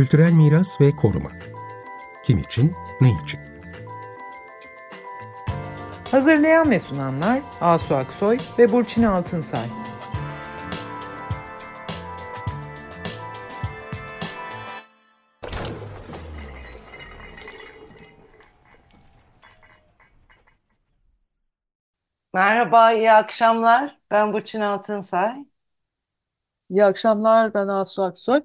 Kültürel 0.00 0.32
miras 0.32 0.80
ve 0.80 0.96
koruma. 0.96 1.30
Kim 2.24 2.38
için, 2.38 2.74
ne 3.00 3.12
için? 3.24 3.40
Hazırlayan 6.10 6.70
ve 6.70 6.78
sunanlar 6.78 7.42
Asu 7.60 7.94
Aksoy 7.94 8.38
ve 8.58 8.72
Burçin 8.72 9.02
Altınsay. 9.02 9.66
Merhaba, 22.34 22.92
iyi 22.92 23.12
akşamlar. 23.12 23.98
Ben 24.10 24.32
Burçin 24.32 24.60
Altınsay. 24.60 25.44
İyi 26.70 26.84
akşamlar, 26.84 27.54
ben 27.54 27.68
Asu 27.68 28.02
Aksoy. 28.02 28.40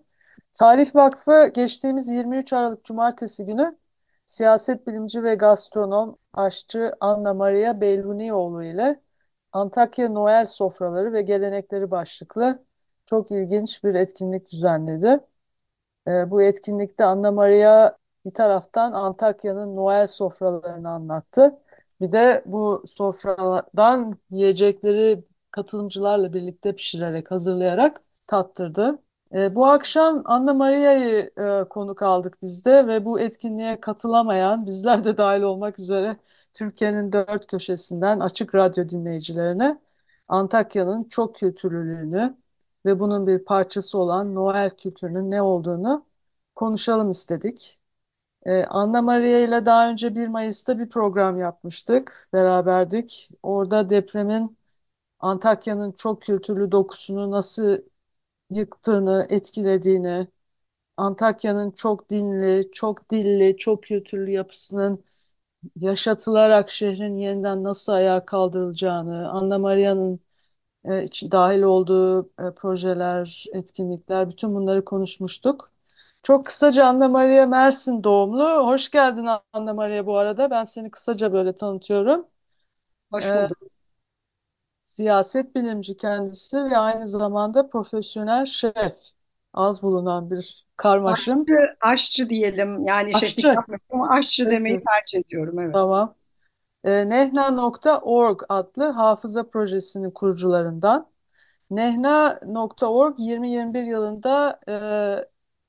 Tarih 0.55 0.95
Vakfı 0.95 1.48
geçtiğimiz 1.54 2.09
23 2.09 2.54
Aralık 2.54 2.86
Cumartesi 2.86 3.45
günü 3.45 3.77
siyaset 4.26 4.88
bilimci 4.88 5.23
ve 5.23 5.36
gastronom 5.36 6.18
aşçı 6.34 6.94
Anna 7.00 7.34
Maria 7.34 7.81
Bellunioğlu 7.81 8.64
ile 8.64 9.02
Antakya 9.52 10.09
Noel 10.09 10.45
Sofraları 10.45 11.14
ve 11.14 11.22
Gelenekleri 11.22 11.91
başlıklı 11.91 12.66
çok 13.05 13.31
ilginç 13.31 13.84
bir 13.84 13.94
etkinlik 13.95 14.52
düzenledi. 14.52 15.20
Ee, 16.08 16.31
bu 16.31 16.41
etkinlikte 16.44 17.06
Anna 17.06 17.31
Maria 17.31 17.98
bir 18.26 18.34
taraftan 18.34 18.94
Antakya'nın 18.94 19.76
Noel 19.76 20.08
sofralarını 20.08 20.90
anlattı. 20.90 21.59
Bir 22.02 22.12
de 22.12 22.44
bu 22.45 22.84
sofradan 22.88 24.20
yiyecekleri 24.30 25.23
katılımcılarla 25.52 26.34
birlikte 26.34 26.76
pişirerek, 26.76 27.31
hazırlayarak 27.31 28.02
tattırdı. 28.28 29.05
E, 29.35 29.55
bu 29.55 29.66
akşam 29.67 30.21
Anna 30.25 30.53
Maria'yı 30.53 31.31
e, 31.38 31.69
konuk 31.69 32.02
aldık 32.02 32.41
biz 32.41 32.66
de 32.66 32.88
ve 32.88 33.05
bu 33.05 33.19
etkinliğe 33.19 33.80
katılamayan, 33.80 34.66
bizler 34.66 35.05
de 35.05 35.17
dahil 35.17 35.41
olmak 35.41 35.80
üzere 35.80 36.17
Türkiye'nin 36.53 37.11
dört 37.11 37.47
köşesinden 37.47 38.19
açık 38.19 38.56
radyo 38.56 38.89
dinleyicilerine 38.89 39.80
Antakya'nın 40.28 41.03
çok 41.03 41.36
kültürlülüğünü 41.36 42.38
ve 42.86 43.00
bunun 43.00 43.28
bir 43.28 43.39
parçası 43.45 43.97
olan 43.97 44.36
Noel 44.36 44.69
kültürünün 44.69 45.31
ne 45.31 45.41
olduğunu 45.41 46.06
konuşalım 46.56 47.11
istedik. 47.11 47.80
Ee, 48.45 48.63
Anna 48.66 49.02
Maria 49.02 49.39
ile 49.39 49.66
daha 49.66 49.89
önce 49.89 50.16
1 50.16 50.28
Mayıs'ta 50.28 50.80
bir 50.80 50.89
program 50.89 51.39
yapmıştık, 51.39 52.30
beraberdik. 52.33 53.30
Orada 53.44 53.89
depremin 53.89 54.58
Antakya'nın 55.19 55.91
çok 55.91 56.22
kültürlü 56.22 56.72
dokusunu 56.72 57.31
nasıl 57.31 57.78
yıktığını, 58.49 59.27
etkilediğini, 59.29 60.27
Antakya'nın 60.97 61.71
çok 61.71 62.09
dinli, 62.11 62.71
çok 62.73 63.11
dilli, 63.11 63.57
çok 63.57 63.83
kültürlü 63.83 64.31
yapısının 64.31 65.05
yaşatılarak 65.79 66.69
şehrin 66.71 67.17
yeniden 67.17 67.63
nasıl 67.63 67.93
ayağa 67.93 68.25
kaldırılacağını, 68.25 69.29
Anna 69.31 69.59
Maria'nın 69.59 70.19
e, 70.85 70.89
dahil 71.31 71.61
olduğu 71.63 72.23
e, 72.39 72.51
projeler, 72.55 73.45
etkinlikler, 73.53 74.29
bütün 74.29 74.55
bunları 74.55 74.85
konuşmuştuk. 74.85 75.71
Çok 76.23 76.45
kısaca 76.45 76.85
Anna 76.85 77.07
Maria 77.09 77.45
Mersin 77.47 78.03
doğumlu. 78.03 78.43
Hoş 78.67 78.91
geldin 78.91 79.27
Anna 79.53 79.73
Maria 79.73 80.05
bu 80.05 80.17
arada. 80.17 80.51
Ben 80.51 80.63
seni 80.63 80.91
kısaca 80.91 81.33
böyle 81.33 81.55
tanıtıyorum. 81.55 82.27
Hoş 83.11 83.33
Ee, 83.33 83.35
bulduk. 83.35 83.59
Siyaset 84.86 85.55
bilimci 85.55 85.97
kendisi 85.97 86.58
ve 86.66 86.78
aynı 86.78 87.08
zamanda 87.08 87.69
profesyonel 87.69 88.45
şef. 88.45 88.95
Az 89.53 89.83
bulunan 89.83 90.31
bir 90.31 90.66
karmaşım. 90.78 91.41
Aşçı, 91.41 91.75
aşçı 91.81 92.30
diyelim. 92.30 92.86
Yani 92.86 93.09
şeflik 93.11 93.38
Aşçı. 93.38 93.47
yapmıyorum 93.47 93.86
ama 93.89 94.09
aşçı 94.09 94.50
demeyi 94.50 94.75
Peki, 94.75 94.86
tercih 94.86 95.19
ediyorum. 95.19 95.59
Evet. 95.59 95.73
tamam. 95.73 96.16
Ee, 96.84 97.09
Nehna.org 97.09 98.41
adlı 98.50 98.90
hafıza 98.90 99.50
projesinin 99.50 100.12
kurucularından. 100.12 101.07
Nehna.org 101.72 103.13
2021 103.13 103.84
yılında 103.84 104.59
e, 104.67 104.75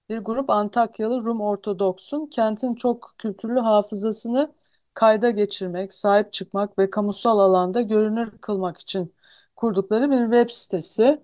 bir 0.09 0.19
grup 0.19 0.51
Antakyalı 0.51 1.25
Rum 1.25 1.41
Ortodoks'un 1.41 2.27
kentin 2.27 2.75
çok 2.75 3.15
kültürlü 3.19 3.61
hafızasını 3.61 4.53
kayda 4.97 5.31
geçirmek, 5.31 5.93
sahip 5.93 6.33
çıkmak 6.33 6.79
ve 6.79 6.91
kamusal 6.91 7.39
alanda 7.39 7.83
görünür 7.83 8.39
kılmak 8.41 8.79
için 8.79 9.15
kurdukları 9.57 10.11
bir 10.11 10.23
web 10.25 10.51
sitesi. 10.51 11.23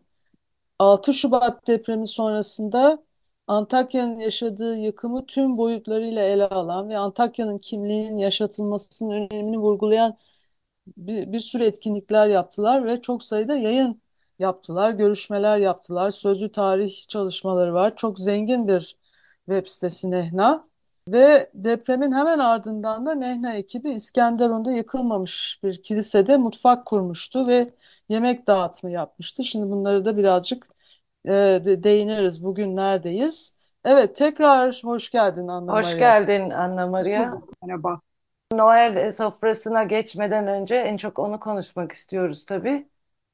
6 0.79 1.15
Şubat 1.15 1.67
depremi 1.69 2.09
sonrasında 2.09 3.05
Antakya'nın 3.47 4.19
yaşadığı 4.19 4.77
yıkımı 4.77 5.27
tüm 5.27 5.59
boyutlarıyla 5.59 6.23
ele 6.23 6.49
alan 6.49 6.89
ve 6.89 6.99
Antakya'nın 6.99 7.59
kimliğinin 7.59 8.19
yaşatılmasının 8.19 9.11
önemini 9.11 9.59
vurgulayan 9.59 10.19
bir, 10.97 11.33
bir 11.33 11.41
sürü 11.41 11.65
etkinlikler 11.65 12.27
yaptılar 12.29 12.87
ve 12.87 13.01
çok 13.01 13.25
sayıda 13.25 13.57
yayın 13.57 14.03
yaptılar, 14.39 14.91
görüşmeler 14.93 15.59
yaptılar, 15.59 16.11
sözlü 16.11 16.53
tarih 16.53 17.09
çalışmaları 17.09 17.75
var. 17.75 17.97
Çok 17.97 18.21
zengin 18.21 18.69
bir 18.69 18.97
web 19.47 19.67
sitesi 19.67 20.11
Nehna. 20.11 20.72
Ve 21.09 21.51
depremin 21.55 22.13
hemen 22.13 22.39
ardından 22.39 23.07
da 23.07 23.15
Nehna 23.15 23.55
ekibi 23.55 23.91
İskenderun'da 23.91 24.73
yıkılmamış 24.73 25.61
bir 25.65 25.83
kilisede 25.83 26.37
mutfak 26.37 26.87
kurmuştu 26.87 27.47
ve 27.47 27.71
yemek 28.09 28.47
dağıtımı 28.47 28.93
yapmıştı. 28.93 29.45
Şimdi 29.45 29.71
bunları 29.71 30.05
da 30.05 30.17
birazcık 30.17 30.67
e, 31.27 31.31
de- 31.33 31.83
değiniriz. 31.83 32.45
Bugün 32.45 32.77
neredeyiz? 32.77 33.57
Evet, 33.85 34.17
tekrar 34.17 34.81
hoş 34.85 35.11
geldin 35.11 35.49
Anna 35.49 35.73
Hoş 35.73 35.87
Maria. 35.87 35.99
geldin 35.99 36.51
Anna 36.51 36.83
Hoş 36.85 36.91
Maria. 36.91 37.33
Merhaba. 37.63 38.01
Noel 38.53 39.13
sofrasına 39.13 39.85
geçmeden 39.85 40.47
önce 40.47 40.77
en 40.77 40.97
çok 40.97 41.19
onu 41.19 41.41
konuşmak 41.41 41.93
istiyoruz 41.93 42.47
tabii. 42.47 42.89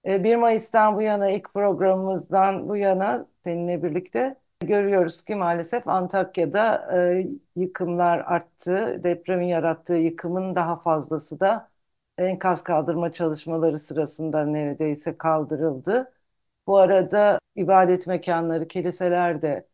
E, 0.07 0.25
1 0.25 0.37
Mayıs'tan 0.37 0.97
bu 0.97 1.03
yana 1.03 1.31
ilk 1.31 1.55
programımızdan 1.55 2.69
bu 2.69 2.77
yana 2.77 3.27
seninle 3.45 3.83
birlikte 3.83 4.37
görüyoruz 4.61 5.25
ki 5.25 5.35
maalesef 5.35 5.89
Antakya'da 5.89 6.89
e, 6.99 7.27
yıkımlar 7.57 8.19
arttı. 8.19 9.01
Depremin 9.05 9.47
yarattığı 9.47 9.95
yıkımın 9.95 10.55
daha 10.55 10.77
fazlası 10.81 11.41
da 11.41 11.71
enkaz 12.19 12.63
kaldırma 12.65 13.13
çalışmaları 13.13 13.79
sırasında 13.79 14.45
neredeyse 14.47 15.19
kaldırıldı. 15.19 16.13
Bu 16.67 16.79
arada 16.79 17.41
ibadet 17.57 18.07
mekanları, 18.07 18.69
kiliseler 18.69 19.43
de 19.43 19.69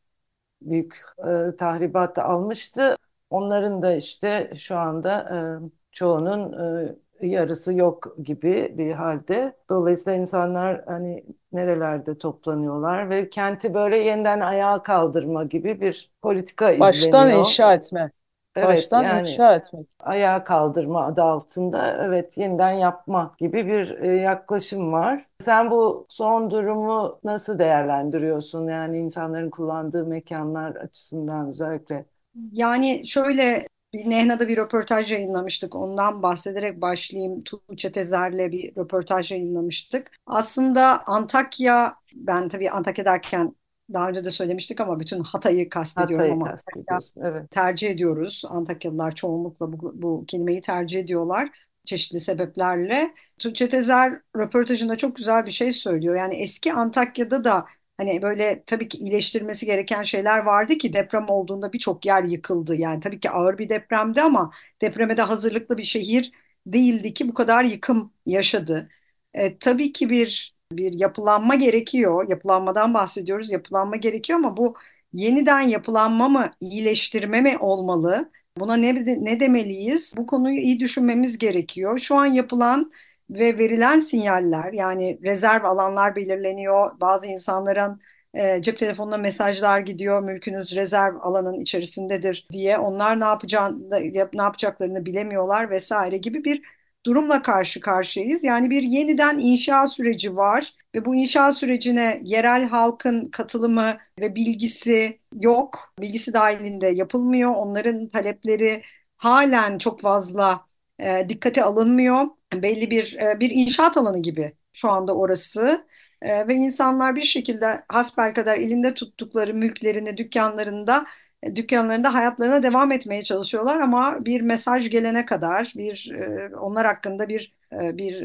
büyük 0.62 0.96
e, 1.18 1.56
tahribat 1.56 2.18
almıştı. 2.18 2.96
Onların 3.30 3.82
da 3.82 3.96
işte 3.96 4.52
şu 4.58 4.76
anda 4.78 5.20
e, 5.66 5.70
çoğunun 5.92 6.52
e, 6.88 6.96
yarısı 7.22 7.74
yok 7.74 8.16
gibi 8.24 8.74
bir 8.78 8.92
halde. 8.92 9.56
Dolayısıyla 9.70 10.18
insanlar 10.18 10.84
hani 10.86 11.24
nerelerde 11.52 12.18
toplanıyorlar 12.18 13.10
ve 13.10 13.30
kenti 13.30 13.74
böyle 13.74 13.96
yeniden 13.96 14.40
ayağa 14.40 14.82
kaldırma 14.82 15.44
gibi 15.44 15.80
bir 15.80 16.10
politika 16.22 16.70
Baştan 16.80 17.28
izleniyor. 17.28 17.38
inşa 17.38 17.74
etme. 17.74 18.10
Evet 18.56 18.64
Baştan 18.68 19.02
yani 19.02 19.20
inşa 19.20 19.54
etmek. 19.54 19.86
ayağa 20.00 20.44
kaldırma 20.44 21.06
adı 21.06 21.22
altında 21.22 21.96
evet 22.04 22.38
yeniden 22.38 22.72
yapma 22.72 23.34
gibi 23.38 23.66
bir 23.66 23.90
e, 24.00 24.16
yaklaşım 24.16 24.92
var. 24.92 25.26
Sen 25.40 25.70
bu 25.70 26.06
son 26.08 26.50
durumu 26.50 27.20
nasıl 27.24 27.58
değerlendiriyorsun? 27.58 28.68
Yani 28.68 28.98
insanların 28.98 29.50
kullandığı 29.50 30.06
mekanlar 30.06 30.76
açısından 30.76 31.48
özellikle. 31.48 32.04
Yani 32.52 33.06
şöyle 33.06 33.66
Nehna'da 33.94 34.48
bir 34.48 34.56
röportaj 34.56 35.12
yayınlamıştık. 35.12 35.74
Ondan 35.74 36.22
bahsederek 36.22 36.80
başlayayım. 36.80 37.44
Tuğçe 37.44 37.92
Tezer'le 37.92 38.52
bir 38.52 38.76
röportaj 38.76 39.32
yayınlamıştık. 39.32 40.10
Aslında 40.26 41.06
Antakya, 41.06 41.94
ben 42.14 42.48
tabii 42.48 42.70
Antakya 42.70 43.04
derken 43.04 43.54
daha 43.92 44.08
önce 44.08 44.24
de 44.24 44.30
söylemiştik 44.30 44.80
ama 44.80 45.00
bütün 45.00 45.20
Hatay'ı 45.20 45.68
kastediyorum 45.68 46.40
Hatay'ı 46.40 46.56
ama 46.76 46.86
Antakya. 46.86 47.28
Evet. 47.30 47.50
tercih 47.50 47.90
ediyoruz. 47.90 48.42
Antakyalılar 48.48 49.14
çoğunlukla 49.14 49.72
bu, 49.72 49.92
bu 49.94 50.24
kelimeyi 50.26 50.60
tercih 50.60 51.00
ediyorlar 51.00 51.50
çeşitli 51.84 52.20
sebeplerle. 52.20 53.14
Tuğçe 53.38 53.68
Tezer 53.68 54.20
röportajında 54.36 54.96
çok 54.96 55.16
güzel 55.16 55.46
bir 55.46 55.50
şey 55.50 55.72
söylüyor. 55.72 56.16
Yani 56.16 56.34
eski 56.34 56.72
Antakya'da 56.72 57.44
da 57.44 57.64
hani 57.98 58.22
böyle 58.22 58.64
tabii 58.66 58.88
ki 58.88 58.98
iyileştirilmesi 58.98 59.66
gereken 59.66 60.02
şeyler 60.02 60.38
vardı 60.38 60.78
ki 60.78 60.92
deprem 60.92 61.28
olduğunda 61.28 61.72
birçok 61.72 62.06
yer 62.06 62.22
yıkıldı. 62.24 62.76
Yani 62.76 63.00
tabii 63.00 63.20
ki 63.20 63.30
ağır 63.30 63.58
bir 63.58 63.68
depremdi 63.68 64.22
ama 64.22 64.52
depreme 64.82 65.16
de 65.16 65.22
hazırlıklı 65.22 65.78
bir 65.78 65.82
şehir 65.82 66.32
değildi 66.66 67.14
ki 67.14 67.28
bu 67.28 67.34
kadar 67.34 67.64
yıkım 67.64 68.12
yaşadı. 68.26 68.88
E, 69.34 69.58
tabii 69.58 69.92
ki 69.92 70.10
bir 70.10 70.54
bir 70.72 70.92
yapılanma 70.92 71.54
gerekiyor. 71.54 72.28
Yapılanmadan 72.28 72.94
bahsediyoruz. 72.94 73.52
Yapılanma 73.52 73.96
gerekiyor 73.96 74.38
ama 74.38 74.56
bu 74.56 74.74
yeniden 75.12 75.60
yapılanma 75.60 76.28
mı, 76.28 76.50
iyileştirme 76.60 77.40
mi 77.40 77.58
olmalı? 77.58 78.30
Buna 78.58 78.76
ne, 78.76 78.94
ne 79.24 79.40
demeliyiz? 79.40 80.14
Bu 80.16 80.26
konuyu 80.26 80.56
iyi 80.56 80.80
düşünmemiz 80.80 81.38
gerekiyor. 81.38 81.98
Şu 81.98 82.16
an 82.16 82.26
yapılan 82.26 82.92
ve 83.30 83.58
verilen 83.58 83.98
sinyaller 83.98 84.72
yani 84.72 85.18
rezerv 85.22 85.64
alanlar 85.64 86.16
belirleniyor. 86.16 87.00
Bazı 87.00 87.26
insanların 87.26 88.00
e, 88.34 88.62
cep 88.62 88.78
telefonuna 88.78 89.16
mesajlar 89.16 89.80
gidiyor, 89.80 90.22
mülkünüz 90.22 90.76
rezerv 90.76 91.16
alanın 91.20 91.60
içerisindedir 91.60 92.46
diye. 92.52 92.78
Onlar 92.78 93.20
ne 93.20 93.24
yapacağını, 93.24 93.90
ne 94.34 94.42
yapacaklarını 94.42 95.06
bilemiyorlar 95.06 95.70
vesaire 95.70 96.16
gibi 96.18 96.44
bir 96.44 96.62
durumla 97.06 97.42
karşı 97.42 97.80
karşıyayız. 97.80 98.44
Yani 98.44 98.70
bir 98.70 98.82
yeniden 98.82 99.38
inşa 99.38 99.86
süreci 99.86 100.36
var 100.36 100.74
ve 100.94 101.04
bu 101.04 101.14
inşa 101.14 101.52
sürecine 101.52 102.20
yerel 102.22 102.64
halkın 102.68 103.28
katılımı 103.28 103.98
ve 104.20 104.34
bilgisi 104.34 105.20
yok. 105.40 105.94
Bilgisi 106.00 106.34
dahilinde 106.34 106.86
yapılmıyor. 106.86 107.50
Onların 107.54 108.08
talepleri 108.08 108.82
halen 109.16 109.78
çok 109.78 110.00
fazla 110.00 110.66
e, 110.98 111.26
dikkate 111.28 111.62
alınmıyor. 111.64 112.26
Belli 112.62 112.90
bir 112.90 113.16
e, 113.18 113.40
bir 113.40 113.50
inşaat 113.50 113.96
alanı 113.96 114.22
gibi 114.22 114.52
şu 114.72 114.90
anda 114.90 115.14
orası. 115.16 115.86
E, 116.22 116.48
ve 116.48 116.54
insanlar 116.54 117.16
bir 117.16 117.22
şekilde 117.22 117.84
hasbelkader 117.88 118.56
elinde 118.58 118.94
tuttukları 118.94 119.54
mülklerini, 119.54 120.16
dükkanlarında 120.16 121.06
e, 121.42 121.56
dükkanlarında 121.56 122.14
hayatlarına 122.14 122.62
devam 122.62 122.92
etmeye 122.92 123.22
çalışıyorlar 123.22 123.80
ama 123.80 124.24
bir 124.24 124.40
mesaj 124.40 124.90
gelene 124.90 125.26
kadar, 125.26 125.72
bir 125.76 126.12
onlar 126.60 126.86
hakkında 126.86 127.28
bir 127.28 127.54
bir 127.72 128.24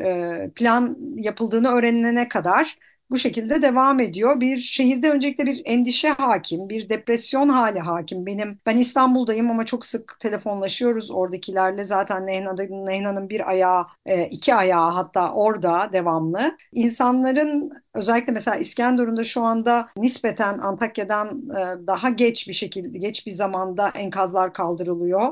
plan 0.54 0.98
yapıldığını 1.18 1.70
öğrenene 1.70 2.30
kadar 2.30 2.78
bu 3.12 3.18
şekilde 3.18 3.62
devam 3.62 4.00
ediyor. 4.00 4.40
Bir 4.40 4.58
şehirde 4.58 5.10
öncelikle 5.12 5.46
bir 5.46 5.62
endişe 5.66 6.10
hakim, 6.10 6.70
bir 6.70 6.90
depresyon 6.90 7.50
hali 7.50 7.80
hakim. 7.80 8.26
Benim 8.26 8.60
ben 8.66 8.78
İstanbul'dayım 8.78 9.52
ama 9.52 9.66
çok 9.66 9.86
sık 9.86 10.20
telefonlaşıyoruz 10.20 11.12
oradakilerle. 11.12 11.84
Zaten 11.84 12.28
Nehna'nın, 12.28 12.86
Nehna'nın 12.86 13.30
bir 13.30 13.50
ayağı, 13.50 13.86
e, 14.06 14.26
iki 14.26 14.56
ayağı 14.56 14.92
hatta 14.92 15.32
orada 15.34 15.90
devamlı. 15.94 16.58
İnsanların 16.72 17.70
özellikle 17.94 18.32
mesela 18.34 18.58
İskenderun'da 18.58 19.24
şu 19.24 19.42
anda 19.42 19.90
nispeten 19.98 20.58
Antakya'dan 20.58 21.50
e, 21.50 21.88
daha 21.88 22.10
geç 22.10 22.48
bir 22.48 22.54
şekilde, 22.54 22.98
geç 22.98 23.26
bir 23.28 23.32
zamanda 23.32 23.90
enkazlar 23.90 24.54
kaldırılıyor. 24.54 25.28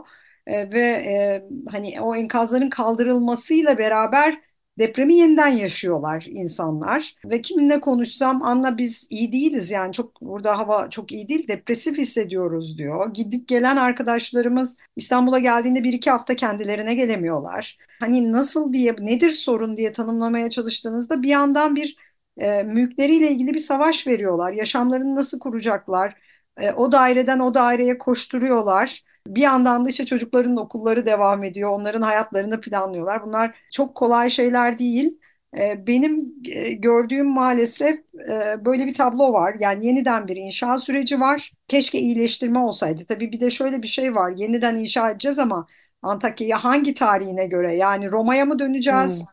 E, 0.48 0.72
ve 0.72 1.48
hani 1.72 2.02
o 2.02 2.16
enkazların 2.16 2.70
kaldırılmasıyla 2.70 3.78
beraber 3.78 4.42
depremi 4.80 5.16
yeniden 5.16 5.48
yaşıyorlar 5.48 6.26
insanlar. 6.30 7.16
Ve 7.26 7.42
kiminle 7.42 7.80
konuşsam 7.80 8.44
Anla 8.44 8.78
biz 8.78 9.08
iyi 9.10 9.32
değiliz 9.32 9.72
yani 9.72 9.94
çok 9.94 10.22
burada 10.22 10.58
hava 10.58 10.90
çok 10.90 11.12
iyi 11.12 11.28
değil 11.28 11.48
depresif 11.48 11.98
hissediyoruz 11.98 12.78
diyor. 12.78 13.14
Gidip 13.14 13.48
gelen 13.48 13.76
arkadaşlarımız 13.76 14.78
İstanbul'a 14.96 15.40
geldiğinde 15.40 15.84
bir 15.84 15.94
iki 15.94 16.12
hafta 16.12 16.36
kendilerine 16.36 16.96
gelemiyorlar. 16.96 17.78
Hani 18.00 18.32
nasıl 18.32 18.74
diye 18.74 18.96
nedir 19.00 19.32
sorun 19.32 19.78
diye 19.78 19.94
tanımlamaya 19.94 20.50
çalıştığınızda 20.50 21.22
bir 21.24 21.30
yandan 21.30 21.76
bir 21.76 21.96
e, 22.38 22.64
mülkleriyle 22.64 23.32
ilgili 23.32 23.54
bir 23.54 23.60
savaş 23.60 24.08
veriyorlar. 24.08 24.54
Yaşamlarını 24.54 25.16
nasıl 25.16 25.40
kuracaklar? 25.40 26.16
E, 26.58 26.72
o 26.72 26.92
daireden 26.92 27.40
o 27.40 27.54
daireye 27.54 27.98
koşturuyorlar. 27.98 29.04
Bir 29.36 29.42
yandan 29.42 29.86
da 29.86 29.90
işte 29.90 30.06
çocukların 30.06 30.58
okulları 30.58 31.06
devam 31.06 31.44
ediyor. 31.44 31.70
Onların 31.70 32.02
hayatlarını 32.02 32.62
planlıyorlar. 32.62 33.26
Bunlar 33.26 33.56
çok 33.72 33.96
kolay 33.96 34.30
şeyler 34.30 34.80
değil. 34.80 35.20
Ee, 35.58 35.88
benim 35.88 36.34
e, 36.52 36.74
gördüğüm 36.74 37.28
maalesef 37.28 38.00
e, 38.16 38.66
böyle 38.66 38.86
bir 38.86 38.94
tablo 38.94 39.34
var. 39.34 39.56
Yani 39.60 39.86
yeniden 39.86 40.28
bir 40.28 40.36
inşa 40.36 40.78
süreci 40.78 41.20
var. 41.20 41.54
Keşke 41.68 42.00
iyileştirme 42.00 42.60
olsaydı. 42.60 43.06
Tabii 43.06 43.32
bir 43.32 43.40
de 43.42 43.50
şöyle 43.50 43.82
bir 43.82 43.88
şey 43.88 44.16
var. 44.16 44.34
Yeniden 44.38 44.76
inşa 44.76 45.10
edeceğiz 45.12 45.40
ama 45.40 45.68
Antakya'yı 46.02 46.54
hangi 46.54 46.94
tarihine 46.94 47.48
göre? 47.48 47.76
Yani 47.76 48.12
Roma'ya 48.12 48.46
mı 48.46 48.60
döneceğiz? 48.60 49.26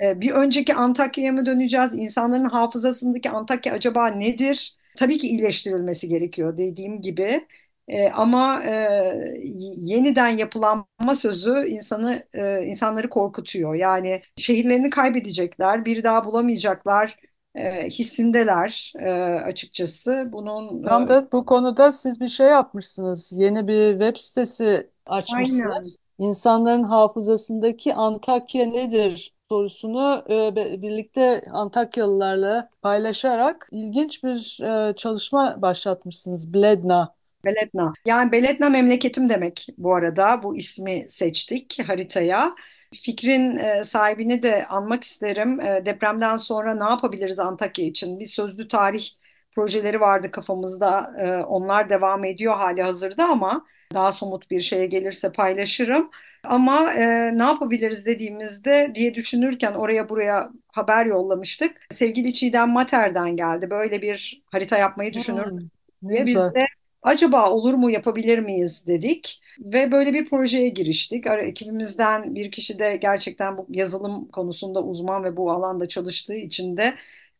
Hmm. 0.00 0.08
Ee, 0.08 0.20
bir 0.20 0.30
önceki 0.30 0.74
Antakya'ya 0.74 1.32
mı 1.32 1.46
döneceğiz? 1.46 1.94
İnsanların 1.94 2.44
hafızasındaki 2.44 3.30
Antakya 3.30 3.74
acaba 3.74 4.08
nedir? 4.08 4.76
Tabii 4.96 5.18
ki 5.18 5.28
iyileştirilmesi 5.28 6.08
gerekiyor 6.08 6.58
dediğim 6.58 7.00
gibi. 7.00 7.46
E, 7.88 8.10
ama 8.10 8.64
e, 8.64 9.40
yeniden 9.76 10.28
yapılanma 10.28 11.14
sözü 11.14 11.68
insanı 11.68 12.22
e, 12.34 12.62
insanları 12.62 13.08
korkutuyor. 13.08 13.74
Yani 13.74 14.22
şehirlerini 14.36 14.90
kaybedecekler, 14.90 15.84
bir 15.84 16.04
daha 16.04 16.24
bulamayacaklar 16.24 17.16
e, 17.54 17.88
hissindeler 17.88 18.92
e, 18.98 19.10
açıkçası. 19.40 20.28
Bunun 20.32 20.82
Tam 20.82 21.04
e, 21.04 21.08
da 21.08 21.32
bu 21.32 21.46
konuda 21.46 21.92
siz 21.92 22.20
bir 22.20 22.28
şey 22.28 22.46
yapmışsınız. 22.46 23.32
Yeni 23.36 23.68
bir 23.68 23.90
web 23.90 24.16
sitesi 24.16 24.90
açmışsınız. 25.06 25.98
Aynen. 26.20 26.28
İnsanların 26.28 26.82
hafızasındaki 26.82 27.94
Antakya 27.94 28.66
nedir 28.66 29.36
sorusunu 29.48 30.24
e, 30.30 30.56
birlikte 30.82 31.44
Antakyalılarla 31.52 32.70
paylaşarak 32.82 33.68
ilginç 33.70 34.24
bir 34.24 34.62
e, 34.62 34.96
çalışma 34.96 35.62
başlatmışsınız. 35.62 36.54
Bledna 36.54 37.15
Beletna. 37.46 37.92
Yani 38.06 38.32
Beletna 38.32 38.68
memleketim 38.68 39.28
demek 39.28 39.66
bu 39.78 39.94
arada. 39.94 40.42
Bu 40.42 40.56
ismi 40.56 41.06
seçtik 41.08 41.78
haritaya. 41.86 42.54
Fikrin 42.94 43.56
e, 43.56 43.84
sahibini 43.84 44.42
de 44.42 44.66
anmak 44.66 45.04
isterim. 45.04 45.60
E, 45.60 45.86
depremden 45.86 46.36
sonra 46.36 46.74
ne 46.74 46.84
yapabiliriz 46.84 47.38
Antakya 47.38 47.84
için? 47.84 48.20
Bir 48.20 48.24
sözlü 48.24 48.68
tarih 48.68 49.08
projeleri 49.52 50.00
vardı 50.00 50.30
kafamızda. 50.30 51.14
E, 51.18 51.44
onlar 51.44 51.90
devam 51.90 52.24
ediyor 52.24 52.56
hali 52.56 52.82
hazırda 52.82 53.28
ama 53.28 53.66
daha 53.94 54.12
somut 54.12 54.50
bir 54.50 54.60
şeye 54.60 54.86
gelirse 54.86 55.32
paylaşırım. 55.32 56.10
Ama 56.44 56.92
e, 56.92 57.30
ne 57.38 57.42
yapabiliriz 57.42 58.06
dediğimizde 58.06 58.92
diye 58.94 59.14
düşünürken 59.14 59.72
oraya 59.72 60.08
buraya 60.08 60.50
haber 60.68 61.06
yollamıştık. 61.06 61.86
Sevgili 61.90 62.32
Çiğdem 62.32 62.70
Mater'den 62.70 63.36
geldi. 63.36 63.70
Böyle 63.70 64.02
bir 64.02 64.42
harita 64.46 64.78
yapmayı 64.78 65.14
düşünür 65.14 65.50
hmm, 65.50 66.08
diye 66.08 66.26
biz 66.26 66.36
de 66.36 66.66
acaba 67.06 67.50
olur 67.50 67.74
mu 67.74 67.90
yapabilir 67.90 68.38
miyiz 68.38 68.86
dedik 68.86 69.42
ve 69.60 69.92
böyle 69.92 70.12
bir 70.14 70.28
projeye 70.30 70.68
giriştik. 70.68 71.26
Ekibimizden 71.26 72.34
bir 72.34 72.50
kişi 72.50 72.78
de 72.78 72.96
gerçekten 72.96 73.58
bu 73.58 73.66
yazılım 73.70 74.28
konusunda 74.28 74.82
uzman 74.84 75.24
ve 75.24 75.36
bu 75.36 75.52
alanda 75.52 75.88
çalıştığı 75.88 76.34
için 76.34 76.76
de 76.76 76.94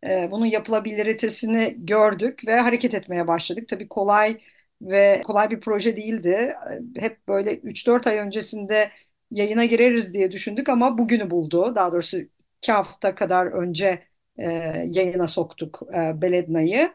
e, 0.07 0.29
bunun 0.31 0.47
yapılabiliritesini 0.47 1.75
gördük 1.79 2.47
ve 2.47 2.57
hareket 2.61 2.95
etmeye 2.95 3.27
başladık. 3.29 3.69
Tabii 3.69 3.89
kolay 3.89 4.41
ve 4.83 5.23
kolay 5.27 5.51
bir 5.51 5.61
proje 5.61 5.97
değildi. 5.97 6.55
Hep 6.99 7.29
böyle 7.29 7.55
3-4 7.59 8.07
ay 8.07 8.19
öncesinde 8.19 8.91
yayına 9.31 9.65
gireriz 9.65 10.15
diye 10.15 10.33
düşündük 10.33 10.69
ama 10.69 10.99
bugünü 10.99 11.31
buldu. 11.31 11.73
Daha 11.77 11.93
doğrusu 11.93 12.19
iki 12.63 12.73
hafta 12.73 13.15
kadar 13.15 13.47
önce 13.47 14.03
e, 14.39 14.45
yayına 14.91 15.27
soktuk 15.27 15.83
e, 15.97 16.23
Beledna'yı. 16.23 16.93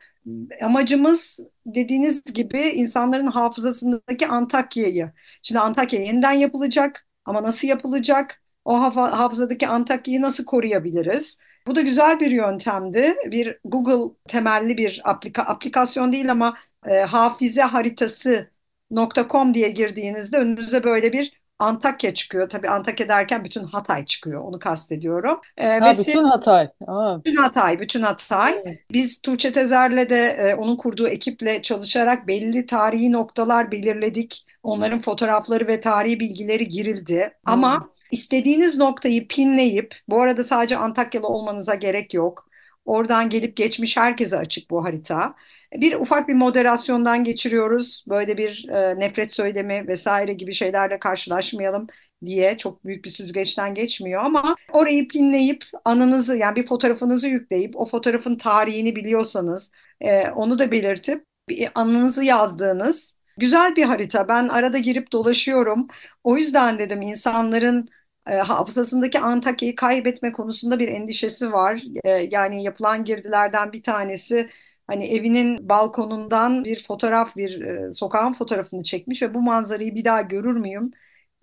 Amacımız 0.62 1.40
dediğiniz 1.66 2.24
gibi 2.24 2.60
insanların 2.60 3.28
hafızasındaki 3.28 4.28
Antakya'yı. 4.28 5.12
Şimdi 5.42 5.60
Antakya 5.60 6.02
yeniden 6.02 6.32
yapılacak 6.32 7.08
ama 7.26 7.44
nasıl 7.44 7.68
yapılacak? 7.68 8.42
O 8.66 8.82
hafızadaki 8.96 9.68
Antakya'yı 9.68 10.22
nasıl 10.22 10.46
koruyabiliriz? 10.46 11.40
Bu 11.68 11.76
da 11.76 11.82
güzel 11.82 12.20
bir 12.20 12.32
yöntemdi. 12.32 13.16
Bir 13.26 13.60
Google 13.66 14.16
temelli 14.28 14.78
bir 14.78 15.02
aplika 15.04 15.44
aplikasyon 15.44 16.12
değil 16.12 16.32
ama 16.32 16.58
e, 16.88 17.00
hafize 17.00 17.62
haritası.com 17.62 19.54
diye 19.54 19.70
girdiğinizde 19.70 20.38
önünüze 20.38 20.84
böyle 20.84 21.14
bir 21.14 21.41
Antakya 21.62 22.14
çıkıyor. 22.14 22.50
Tabii 22.50 22.70
Antakya 22.70 23.10
derken 23.10 23.44
bütün 23.44 23.64
Hatay 23.64 24.06
çıkıyor. 24.06 24.42
Onu 24.42 24.60
kastediyorum. 24.60 25.40
Ee, 25.58 25.68
ha, 25.68 25.94
bütün 26.00 26.24
Hatay. 26.24 26.68
Aa. 26.88 27.20
Bütün 27.20 27.36
Hatay, 27.36 27.80
bütün 27.80 28.02
Hatay. 28.02 28.62
Evet. 28.66 28.80
Biz 28.92 29.22
Tuğçe 29.22 29.52
Tezer'le 29.52 30.10
de 30.10 30.38
e, 30.40 30.56
onun 30.56 30.78
kurduğu 30.78 31.08
ekiple 31.08 31.62
çalışarak 31.62 32.28
belli 32.28 32.66
tarihi 32.66 33.12
noktalar 33.12 33.72
belirledik. 33.72 34.46
Onların 34.64 35.02
fotoğrafları 35.02 35.68
ve 35.68 35.82
tarihi 35.82 36.20
bilgileri 36.20 36.68
girildi. 36.68 37.20
Hmm. 37.20 37.54
Ama 37.54 37.90
istediğiniz 38.12 38.78
noktayı 38.78 39.28
pinleyip, 39.28 39.96
bu 40.08 40.22
arada 40.22 40.44
sadece 40.44 40.78
Antakyalı 40.78 41.28
olmanıza 41.28 41.76
gerek 41.76 42.14
yok. 42.14 42.48
Oradan 42.86 43.30
gelip 43.30 43.58
geçmiş 43.58 43.98
herkese 43.98 44.38
açık 44.38 44.70
bu 44.70 44.86
harita. 44.86 45.36
Bir 45.76 45.94
ufak 45.96 46.28
bir 46.28 46.34
moderasyondan 46.34 47.24
geçiriyoruz. 47.24 48.06
Böyle 48.10 48.38
bir 48.38 48.70
e, 48.70 49.00
nefret 49.00 49.32
söylemi 49.34 49.88
vesaire 49.88 50.34
gibi 50.34 50.54
şeylerle 50.54 51.00
karşılaşmayalım 51.00 51.88
diye 52.26 52.58
çok 52.58 52.86
büyük 52.86 53.06
bir 53.06 53.10
süzgeçten 53.10 53.76
geçmiyor 53.76 54.22
ama 54.24 54.56
orayı 54.74 55.08
pinleyip 55.08 55.64
anınızı 55.86 56.38
yani 56.38 56.56
bir 56.56 56.66
fotoğrafınızı 56.66 57.28
yükleyip 57.28 57.76
o 57.76 57.86
fotoğrafın 57.86 58.36
tarihini 58.36 58.96
biliyorsanız 58.96 59.72
e, 60.02 60.30
onu 60.30 60.60
da 60.60 60.72
belirtip 60.72 61.26
bir 61.50 61.70
anınızı 61.76 62.24
yazdığınız 62.24 63.18
güzel 63.38 63.76
bir 63.76 63.84
harita. 63.84 64.28
Ben 64.28 64.48
arada 64.48 64.78
girip 64.78 65.12
dolaşıyorum. 65.12 65.88
O 66.24 66.38
yüzden 66.38 66.80
dedim 66.80 67.02
insanların 67.02 67.88
e, 68.30 68.36
hafızasındaki 68.36 69.20
Antakya'yı 69.20 69.76
kaybetme 69.76 70.32
konusunda 70.32 70.80
bir 70.80 70.88
endişesi 70.88 71.52
var. 71.52 71.82
E, 72.04 72.10
yani 72.32 72.64
yapılan 72.64 73.04
girdilerden 73.04 73.74
bir 73.74 73.84
tanesi 73.84 74.50
hani 74.88 75.06
evinin 75.06 75.70
balkonundan 75.70 76.64
bir 76.64 76.84
fotoğraf, 76.84 77.36
bir 77.36 77.62
e, 77.62 77.92
sokağın 77.92 78.34
fotoğrafını 78.34 78.84
çekmiş 78.84 79.22
ve 79.22 79.34
bu 79.34 79.42
manzarayı 79.42 79.96
bir 79.96 80.06
daha 80.06 80.22
görür 80.22 80.58
müyüm 80.58 80.92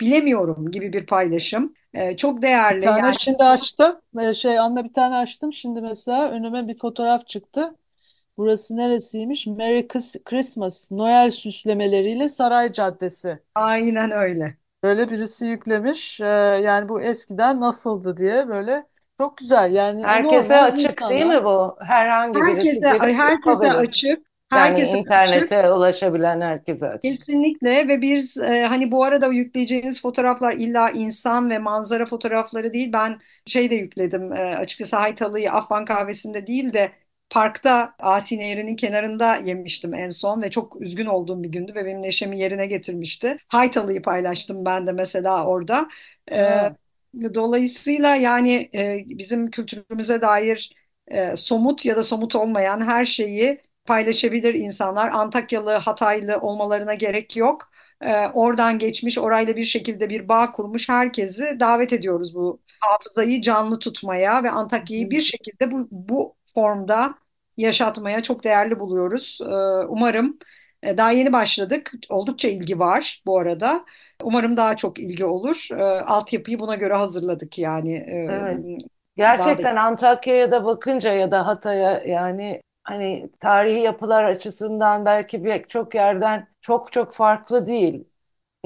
bilemiyorum 0.00 0.71
gibi 0.71 0.92
bir 0.92 1.07
paylaşım. 1.07 1.75
E, 1.95 2.16
çok 2.16 2.42
değerli. 2.42 2.80
Bir 2.80 2.87
tane 2.87 2.99
yani... 2.99 3.14
şimdi 3.18 3.45
açtım. 3.45 4.00
E, 4.21 4.35
şey 4.35 4.59
Anla 4.59 4.85
bir 4.85 4.92
tane 4.92 5.16
açtım. 5.16 5.52
Şimdi 5.52 5.80
mesela 5.80 6.30
önüme 6.30 6.68
bir 6.68 6.78
fotoğraf 6.78 7.26
çıktı. 7.26 7.75
Burası 8.37 8.76
neresiymiş? 8.76 9.47
Merry 9.47 9.88
Christmas, 10.25 10.92
Noel 10.92 11.30
süslemeleriyle 11.30 12.28
Saray 12.28 12.73
Caddesi. 12.73 13.38
Aynen 13.54 14.11
öyle. 14.11 14.57
Böyle 14.83 15.11
birisi 15.11 15.47
yüklemiş. 15.47 16.21
Ee, 16.21 16.25
yani 16.64 16.88
bu 16.88 17.00
eskiden 17.00 17.61
nasıldı 17.61 18.16
diye 18.16 18.49
böyle 18.49 18.87
çok 19.20 19.37
güzel. 19.38 19.72
Yani 19.72 20.02
Herkese 20.02 20.56
açık 20.60 21.08
değil 21.08 21.26
insanlar. 21.26 21.26
mi 21.26 21.44
bu? 21.44 21.76
Herhangi 21.80 22.46
birisi 22.46 22.80
Herkese, 22.80 22.98
girip 22.98 23.10
herkese 23.14 23.26
yapabilir. 23.28 23.72
açık. 23.72 24.26
Yani 24.52 24.78
Herkese 24.78 24.98
açık. 24.98 24.98
internete 24.98 25.70
ulaşabilen 25.72 26.40
herkese 26.40 26.88
açık. 26.88 27.04
Kesinlikle 27.04 27.88
ve 27.88 28.02
biz 28.02 28.37
e, 28.38 28.64
hani 28.66 28.92
bu 28.92 29.04
arada 29.04 29.26
yükleyeceğiniz 29.26 30.02
fotoğraflar 30.02 30.52
illa 30.52 30.90
insan 30.90 31.50
ve 31.50 31.58
manzara 31.58 32.06
fotoğrafları 32.06 32.72
değil. 32.72 32.92
Ben 32.92 33.20
şey 33.46 33.70
de 33.70 33.75
yükledim 33.75 34.32
e, 34.32 34.37
açıkçası 34.56 34.96
Haytalı'yı 34.96 35.52
Afgan 35.52 35.84
kahvesinde 35.84 36.46
değil 36.46 36.72
de 36.72 36.92
parkta 37.30 37.94
Ati 37.98 38.38
Nehri'nin 38.38 38.76
kenarında 38.76 39.37
yemiştim 39.37 39.94
en 39.94 40.08
son 40.10 40.42
ve 40.42 40.50
çok 40.50 40.80
üzgün 40.82 41.06
olduğum 41.06 41.42
bir 41.42 41.48
gündü 41.48 41.72
ve 41.75 41.84
benim 41.84 42.02
neşemi 42.02 42.40
yerine 42.40 42.66
getirmişti. 42.66 43.37
Haytalı'yı 43.48 44.02
paylaştım 44.02 44.64
ben 44.64 44.87
de 44.87 44.92
mesela 44.92 45.46
orada. 45.46 45.88
E, 46.32 46.38
Ha. 46.44 46.76
Dolayısıyla 47.34 48.16
yani 48.16 48.70
e, 48.74 49.04
bizim 49.08 49.50
kültürümüze 49.50 50.20
dair 50.22 50.74
e, 51.08 51.36
somut 51.36 51.84
ya 51.84 51.96
da 51.96 52.02
somut 52.02 52.34
olmayan 52.36 52.80
her 52.86 53.04
şeyi 53.04 53.60
paylaşabilir 53.84 54.54
insanlar. 54.54 55.08
Antakyalı, 55.10 55.70
Hataylı 55.72 56.38
olmalarına 56.40 56.94
gerek 56.94 57.36
yok. 57.36 57.70
Ee, 58.02 58.26
oradan 58.34 58.78
geçmiş, 58.78 59.18
orayla 59.18 59.56
bir 59.56 59.64
şekilde 59.64 60.10
bir 60.10 60.28
bağ 60.28 60.52
kurmuş 60.52 60.88
herkesi 60.88 61.60
davet 61.60 61.92
ediyoruz 61.92 62.34
bu 62.34 62.60
hafızayı 62.80 63.42
canlı 63.42 63.78
tutmaya 63.78 64.42
ve 64.44 64.50
Antakya'yı 64.50 65.10
bir 65.10 65.20
şekilde 65.20 65.70
bu, 65.70 65.88
bu 65.90 66.36
formda 66.54 67.14
yaşatmaya 67.56 68.22
çok 68.22 68.44
değerli 68.44 68.80
buluyoruz. 68.80 69.38
Ee, 69.42 69.46
umarım 69.88 70.38
e, 70.82 70.96
daha 70.96 71.10
yeni 71.12 71.32
başladık. 71.32 71.92
Oldukça 72.08 72.48
ilgi 72.48 72.78
var 72.78 73.22
bu 73.26 73.38
arada. 73.40 73.84
Umarım 74.22 74.56
daha 74.56 74.76
çok 74.76 74.98
ilgi 74.98 75.25
olur. 75.25 75.68
Ee, 75.72 75.82
altyapıyı 75.84 76.58
buna 76.58 76.76
göre 76.76 76.94
hazırladık 76.94 77.58
yani. 77.58 77.94
Ee, 77.94 78.28
Evet. 78.28 78.66
Gerçekten 79.16 79.76
Antakya'ya 79.76 80.52
da 80.52 80.64
bakınca 80.64 81.12
ya 81.12 81.30
da 81.30 81.46
Hatay'a 81.46 82.02
yani 82.06 82.62
hani 82.84 83.30
tarihi 83.40 83.80
yapılar 83.80 84.25
açısından 84.25 85.04
belki 85.04 85.44
bir 85.44 85.64
çok 85.68 85.94
yerden 85.94 86.48
çok 86.60 86.92
çok 86.92 87.12
farklı 87.12 87.66
değil. 87.66 88.04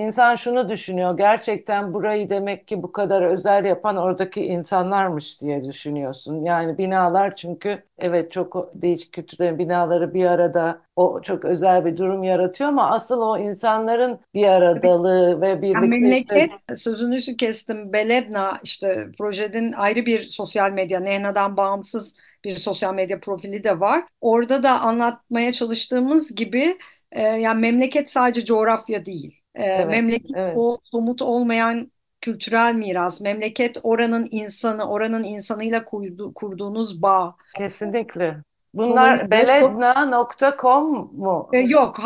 İnsan 0.07 0.37
şunu 0.37 0.69
düşünüyor. 0.69 1.17
Gerçekten 1.17 1.95
burayı 1.95 2.31
demek 2.31 2.69
ki 2.69 2.83
bu 2.83 2.93
kadar 2.93 3.23
özel 3.23 3.65
yapan 3.65 3.97
oradaki 3.97 4.45
insanlarmış 4.45 5.41
diye 5.41 5.65
düşünüyorsun. 5.65 6.45
Yani 6.45 6.79
binalar 6.79 7.37
çünkü 7.37 7.85
evet 7.99 8.33
çok 8.33 8.71
değişik 8.75 9.13
kültürlerin 9.13 9.59
binaları 9.59 10.15
bir 10.15 10.25
arada 10.25 10.83
o 10.97 11.23
çok 11.23 11.45
özel 11.45 11.85
bir 11.85 11.97
durum 11.97 12.23
yaratıyor 12.23 12.69
ama 12.71 12.91
asıl 12.91 13.21
o 13.23 13.39
insanların 13.39 14.21
bir 14.35 14.47
aradalığı 14.47 15.41
ve 15.41 15.63
Yani 15.75 15.89
birlikte 15.93 16.11
işte 16.13 16.35
memleket 16.41 16.65
sözünüzü 16.77 17.37
kestim. 17.37 17.93
Beledna 17.93 18.61
işte 18.65 19.09
projenin 19.19 19.73
ayrı 19.73 20.07
bir 20.07 20.27
sosyal 20.27 20.73
medya, 20.73 21.01
Nehna'dan 21.01 21.57
bağımsız 21.57 22.15
bir 22.45 22.57
sosyal 22.57 22.95
medya 22.95 23.21
profili 23.21 23.65
de 23.65 23.81
var. 23.81 24.05
Orada 24.21 24.63
da 24.63 24.81
anlatmaya 24.81 25.53
çalıştığımız 25.53 26.35
gibi 26.35 26.79
e, 27.13 27.23
yani 27.23 27.61
memleket 27.61 28.11
sadece 28.11 28.45
coğrafya 28.45 29.05
değil. 29.07 29.42
E, 29.55 29.63
evet 29.77 29.87
memleket 29.87 30.27
evet 30.35 30.55
o 30.55 30.79
somut 30.85 31.23
olmayan 31.23 31.93
kültürel 32.21 32.75
miras. 32.75 33.21
Memleket 33.21 33.79
oranın 33.83 34.29
insanı, 34.31 34.91
oranın 34.91 35.25
insanıyla 35.25 35.85
kurdu- 35.85 36.35
kurduğunuz 36.35 37.03
bağ. 37.03 37.37
kesinlikle. 37.53 38.45
Bunlar 38.75 39.31
Dolayısıyla 39.31 39.49
çok 39.53 39.83
beledna.com 39.83 40.93
mu? 41.17 41.49
e, 41.53 41.59
yok 41.59 41.99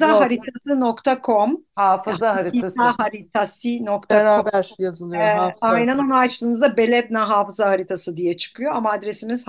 Yok, 0.00 0.32
hafızaharitası.com 0.36 1.64
Hafıza 1.74 2.34
haritası. 2.36 3.00
beraber 4.10 4.74
yazılıyor 4.78 5.28
Ee, 5.28 5.34
hafıza. 5.34 5.60
aynen 5.60 5.98
onu 5.98 6.16
açtığınızda 6.18 6.76
Beledna 6.76 7.28
Hafıza 7.28 7.66
Haritası 7.70 8.16
diye 8.16 8.36
çıkıyor 8.36 8.72
ama 8.74 8.90
adresimiz 8.92 9.48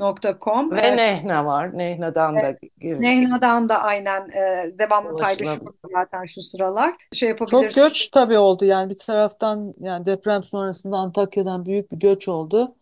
hafizaharitası.com. 0.00 0.72
Ve 0.72 0.76
Ee, 0.76 0.96
Nehna 0.96 1.46
var. 1.46 1.78
Nehna'dan 1.78 2.42
da 2.42 2.56
gir, 2.80 2.98
Nehna'dan 2.98 3.68
da 3.68 3.82
aynen 3.82 4.28
e, 4.30 4.78
devamlı 4.78 5.16
paylaşıyorum 5.16 5.74
zaten 5.94 6.24
şu 6.24 6.42
sıralar. 6.42 6.94
Şey 7.12 7.28
Çok 7.46 7.74
yapabilirsiniz. 7.74 7.74
göç 7.74 8.08
tabii 8.08 8.38
oldu 8.38 8.64
yani 8.64 8.90
bir 8.90 8.98
taraftan 8.98 9.74
yani 9.80 10.06
deprem 10.06 10.44
sonrasında 10.44 10.96
Antakya'dan 10.96 11.66
büyük 11.66 11.92
bir 11.92 11.96
göç 11.96 12.28
oldu 12.28 12.76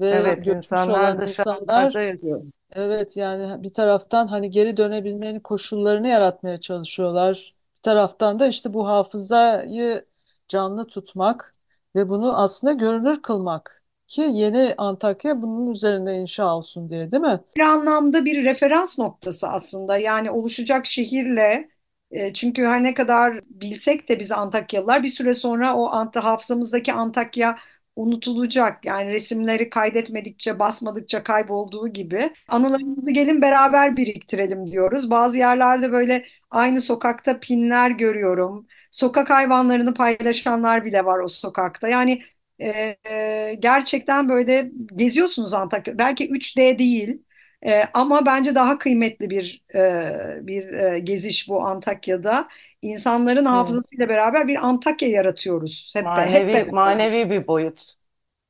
ve 0.00 0.40
Evet, 0.44 0.46
insanlar 0.46 1.12
insanlar 1.14 2.00
yazıyor. 2.02 2.42
evet 2.72 3.18
yani 3.18 3.64
bir 3.64 3.74
taraftan 3.74 4.28
hani 4.28 4.50
geri 4.50 4.78
dönebilmenin 4.78 5.40
koşullarını 5.40 6.08
yaratmaya 6.08 6.60
çalışıyorlar. 6.60 7.56
Bir 7.78 7.82
taraftan 7.82 8.40
da 8.40 8.48
işte 8.48 8.74
bu 8.74 8.88
hafızayı 8.88 10.06
canlı 10.48 10.88
tutmak 10.88 11.54
ve 11.96 12.10
bunu 12.10 12.38
aslında 12.42 12.74
görünür 12.74 13.22
kılmak 13.22 13.83
ki 14.06 14.22
yeni 14.22 14.74
Antakya 14.78 15.42
bunun 15.42 15.70
üzerinde 15.70 16.14
inşa 16.16 16.56
olsun 16.56 16.90
diye 16.90 17.10
değil 17.12 17.20
mi? 17.22 17.40
bir 17.56 17.62
anlamda 17.62 18.24
bir 18.24 18.44
referans 18.44 18.98
noktası 18.98 19.48
aslında. 19.48 19.98
Yani 19.98 20.30
oluşacak 20.30 20.86
şehirle 20.86 21.68
e, 22.10 22.32
çünkü 22.32 22.64
her 22.64 22.82
ne 22.82 22.94
kadar 22.94 23.40
bilsek 23.48 24.08
de 24.08 24.20
biz 24.20 24.32
Antakyalılar 24.32 25.02
bir 25.02 25.08
süre 25.08 25.34
sonra 25.34 25.76
o 25.76 25.86
ant 25.90 26.16
hafızamızdaki 26.16 26.92
Antakya 26.92 27.58
unutulacak. 27.96 28.84
Yani 28.84 29.12
resimleri 29.12 29.70
kaydetmedikçe, 29.70 30.58
basmadıkça 30.58 31.22
kaybolduğu 31.22 31.88
gibi 31.88 32.30
anılarımızı 32.48 33.10
gelin 33.12 33.42
beraber 33.42 33.96
biriktirelim 33.96 34.66
diyoruz. 34.66 35.10
Bazı 35.10 35.36
yerlerde 35.38 35.92
böyle 35.92 36.24
aynı 36.50 36.80
sokakta 36.80 37.40
pinler 37.40 37.90
görüyorum. 37.90 38.66
Sokak 38.90 39.30
hayvanlarını 39.30 39.94
paylaşanlar 39.94 40.84
bile 40.84 41.04
var 41.04 41.18
o 41.18 41.28
sokakta. 41.28 41.88
Yani 41.88 42.22
e, 42.58 42.96
e, 43.10 43.54
gerçekten 43.58 44.28
böyle 44.28 44.70
geziyorsunuz 44.96 45.54
Antakya. 45.54 45.98
Belki 45.98 46.28
3D 46.28 46.78
değil. 46.78 47.18
Ee, 47.66 47.82
ama 47.94 48.26
bence 48.26 48.54
daha 48.54 48.78
kıymetli 48.78 49.30
bir 49.30 49.64
e, 49.74 49.80
bir 50.46 50.72
e, 50.72 50.98
geziş 50.98 51.48
bu 51.48 51.62
Antakya'da. 51.62 52.48
İnsanların 52.82 53.44
hafızasıyla 53.44 54.08
beraber 54.08 54.48
bir 54.48 54.66
Antakya 54.66 55.08
yaratıyoruz. 55.08 55.92
Hep, 55.96 56.04
hep 56.04 56.06
Manevi, 56.06 56.52
beraber. 56.54 56.72
manevi 56.72 57.30
bir 57.30 57.46
boyut. 57.46 57.94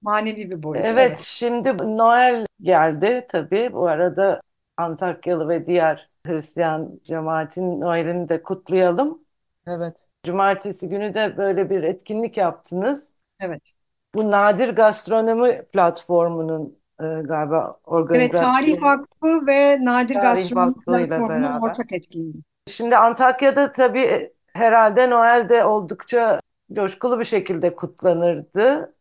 Manevi 0.02 0.50
bir 0.50 0.62
boyut. 0.62 0.84
Evet, 0.84 0.94
Evet. 0.98 1.18
şimdi 1.18 1.76
Noel 1.78 2.46
geldi 2.62 3.26
tabii. 3.28 3.70
Bu 3.72 3.88
arada 3.88 4.40
Antakyalı 4.76 5.48
ve 5.48 5.66
diğer 5.66 6.10
Hristiyan 6.26 7.00
cemaatin 7.04 7.80
Noel'ini 7.80 8.28
de 8.28 8.42
kutlayalım. 8.42 9.24
Evet. 9.66 10.08
Cumartesi 10.24 10.88
günü 10.88 11.14
de 11.14 11.36
böyle 11.36 11.70
bir 11.70 11.82
etkinlik 11.82 12.36
yaptınız. 12.36 13.14
Evet. 13.40 13.74
Bu 14.14 14.30
Nadir 14.30 14.68
Gastronomi 14.68 15.62
platformunun 15.72 16.78
e, 17.00 17.04
galiba 17.04 17.76
Evet, 18.12 18.32
Tarih 18.32 18.76
organizasyonu. 18.76 18.82
Vakfı 18.82 19.46
ve 19.46 19.84
Nadir 19.84 20.14
Tarih 20.14 20.22
Gastronomi 20.22 20.74
Platformu'nun 21.08 21.60
ortak 21.60 21.92
etkinliği. 21.92 22.42
Şimdi 22.68 22.96
Antakya'da 22.96 23.72
tabii 23.72 24.32
herhalde 24.52 25.10
Noel'de 25.10 25.64
oldukça 25.64 26.40
coşkulu 26.72 27.20
bir 27.20 27.24
şekilde 27.24 27.74
kutlanırdı. 27.74 28.94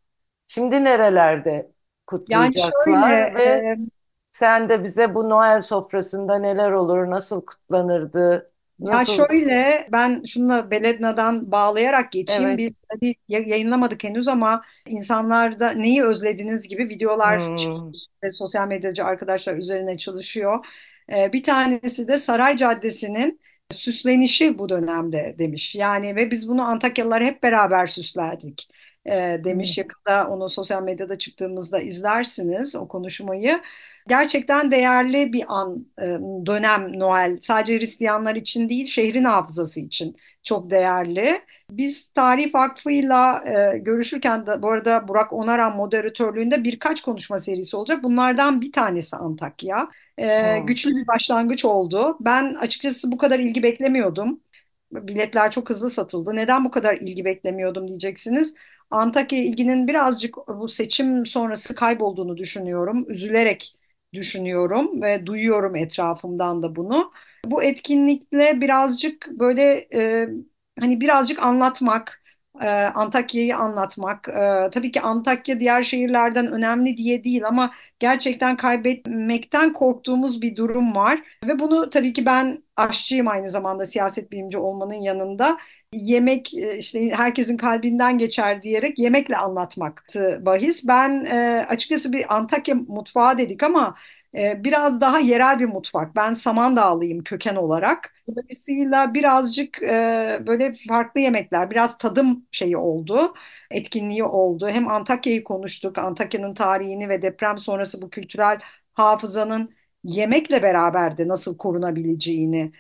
Şimdi 0.48 0.84
nerelerde 0.84 1.52
Yani 1.52 1.72
kutlayacaklar 2.08 2.84
şöyle, 2.86 3.34
ve 3.36 3.44
e, 3.44 3.78
sen 4.32 4.70
de 4.70 4.84
bize 4.84 5.16
bu 5.16 5.30
Noel 5.30 5.62
sofrasında 5.62 6.36
neler 6.36 6.72
olur, 6.72 7.10
nasıl 7.10 7.46
kutlanırdı, 7.46 8.53
Ya 8.80 9.00
nasıl... 9.00 9.14
şöyle 9.16 9.88
ben 9.92 10.24
şununla 10.24 10.72
Beledna'dan 10.72 11.52
bağlayarak 11.52 12.12
geçeyim. 12.12 12.50
Evet. 12.50 12.58
Biz 12.58 12.72
ya- 13.28 13.40
yayınlamadık 13.40 14.04
henüz 14.04 14.28
ama 14.28 14.64
insanlarda 14.88 15.72
neyi 15.72 16.04
özlediniz 16.04 16.68
gibi 16.68 16.90
videolar 16.90 17.40
Hmm, 17.40 17.56
çıkmış. 17.56 17.98
Sosyal 18.32 18.68
medyacı 18.68 19.04
arkadaşlar 19.06 19.56
üzerine 19.58 19.98
çalışıyor. 19.98 20.66
Ee, 21.14 21.34
bir 21.34 21.44
tanesi 21.44 22.08
de 22.08 22.18
Saray 22.18 22.56
Caddesi'nin 22.58 23.40
süslenişi 23.72 24.60
bu 24.60 24.70
dönemde 24.70 25.36
demiş. 25.40 25.76
Yani 25.76 26.16
ve 26.16 26.32
biz 26.32 26.50
bunu 26.50 26.62
Antakyalılar 26.62 27.24
hep 27.24 27.44
beraber 27.44 27.88
süslerdik 27.88 28.70
e, 29.06 29.12
demiş. 29.44 29.78
Hmm. 29.78 29.84
Yakında 29.84 30.28
onu 30.30 30.50
sosyal 30.50 30.84
medyada 30.84 31.18
çıktığımızda 31.18 31.80
izlersiniz 31.80 32.76
o 32.76 32.88
konuşmayı. 32.88 33.62
Gerçekten 34.08 34.72
değerli 34.72 35.34
bir 35.34 35.44
an, 35.48 35.86
e, 36.00 36.06
dönem 36.46 37.00
Noel. 37.00 37.38
Sadece 37.42 37.80
Hristiyanlar 37.80 38.36
için 38.36 38.70
değil, 38.70 38.86
şehrin 38.86 39.24
hafızası 39.24 39.80
için 39.80 40.16
çok 40.44 40.70
değerli. 40.70 41.42
Biz 41.72 42.10
Tarih 42.10 42.56
Vakfı'yla 42.56 43.44
e, 43.46 43.78
görüşürken 43.78 44.48
de 44.48 44.62
bu 44.62 44.70
arada 44.70 45.08
Burak 45.08 45.34
Onaran 45.34 45.76
moderatörlüğünde 45.76 46.64
birkaç 46.64 47.02
konuşma 47.02 47.40
serisi 47.40 47.78
olacak. 47.78 48.04
Bunlardan 48.04 48.62
bir 48.62 48.72
tanesi 48.72 49.16
Antakya. 49.16 49.90
E, 50.18 50.58
hmm. 50.58 50.66
güçlü 50.66 50.96
bir 50.96 51.08
başlangıç 51.08 51.66
oldu. 51.66 52.18
Ben 52.20 52.54
açıkçası 52.56 53.12
bu 53.12 53.18
kadar 53.18 53.40
ilgi 53.40 53.64
beklemiyordum. 53.64 54.40
Biletler 54.92 55.52
çok 55.52 55.70
hızlı 55.70 55.90
satıldı. 55.90 56.36
Neden 56.36 56.66
bu 56.66 56.72
kadar 56.72 56.98
ilgi 56.98 57.26
beklemiyordum 57.26 57.88
diyeceksiniz. 57.88 58.56
Antakya 58.92 59.40
ilginin 59.40 59.88
birazcık 59.88 60.38
bu 60.48 60.70
seçim 60.70 61.26
sonrası 61.26 61.76
kaybolduğunu 61.76 62.38
düşünüyorum. 62.38 63.06
Üzülerek 63.12 63.76
düşünüyorum 64.14 65.02
ve 65.02 65.26
duyuyorum 65.26 65.76
etrafımdan 65.76 66.64
da 66.64 66.76
bunu. 66.76 67.12
Bu 67.46 67.64
etkinlikle 67.64 68.62
birazcık 68.62 69.30
böyle 69.32 69.88
e, 69.94 70.30
hani 70.80 71.02
birazcık 71.02 71.40
anlatmak, 71.40 72.24
e, 72.62 72.70
Antakya'yı 72.70 73.58
anlatmak. 73.58 74.30
E, 74.30 74.70
tabii 74.72 74.92
ki 74.92 75.02
Antakya 75.02 75.60
diğer 75.60 75.84
şehirlerden 75.84 76.48
önemli 76.48 76.98
diye 76.98 77.24
değil 77.24 77.48
ama 77.48 77.74
gerçekten 78.00 78.58
kaybetmekten 78.58 79.74
korktuğumuz 79.74 80.42
bir 80.42 80.56
durum 80.56 80.96
var. 80.96 81.24
Ve 81.46 81.60
bunu 81.60 81.90
tabii 81.90 82.14
ki 82.14 82.26
ben 82.26 82.64
aşçıyım 82.76 83.28
aynı 83.28 83.50
zamanda 83.50 83.86
siyaset 83.86 84.32
bilimci 84.32 84.58
olmanın 84.58 85.02
yanında. 85.02 85.58
Yemek 85.94 86.54
e, 86.54 86.78
işte 86.78 87.10
herkesin 87.10 87.58
kalbinden 87.58 88.18
geçer 88.18 88.62
diyerek 88.62 89.00
yemekle 89.00 89.38
anlatmaktı 89.38 90.42
bahis. 90.46 90.88
Ben 90.88 91.26
e, 91.26 91.66
açıkçası 91.70 92.14
bir 92.14 92.36
Antakya 92.36 92.76
mutfağı 92.76 93.38
dedik 93.38 93.64
ama 93.64 93.96
e, 94.38 94.64
biraz 94.64 95.02
daha 95.02 95.20
yerel 95.20 95.60
bir 95.60 95.66
mutfak. 95.66 96.16
Ben 96.16 96.34
Samandağlıyım 96.34 97.24
köken 97.24 97.56
olarak. 97.56 98.14
Dolayısıyla 98.30 99.14
birazcık 99.14 99.82
böyle 100.48 100.76
farklı 100.88 101.22
yemekler, 101.22 101.72
biraz 101.72 101.98
tadım 101.98 102.46
şeyi 102.52 102.78
oldu, 102.78 103.34
etkinliği 103.72 104.24
oldu. 104.24 104.68
Hem 104.70 104.88
Antakya'yı 104.88 105.44
konuştuk, 105.44 105.98
Antakya'nın 105.98 106.54
tarihini 106.54 107.10
ve 107.10 107.22
deprem 107.22 107.58
sonrası 107.58 108.02
bu 108.02 108.10
kültürel 108.10 108.60
hafızanın 108.94 109.74
yemekle 110.04 110.64
beraber 110.64 111.18
de 111.18 111.28
nasıl 111.28 111.58
korunabileceğini 111.58 112.72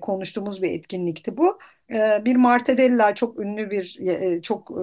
konuştuğumuz 0.00 0.62
bir 0.62 0.70
etkinlikti 0.70 1.36
bu. 1.36 1.58
E, 1.94 2.24
bir 2.24 2.36
martedella 2.36 3.14
çok 3.14 3.40
ünlü 3.40 3.70
bir, 3.70 3.98
e, 4.00 4.42
çok 4.42 4.70
e, 4.70 4.74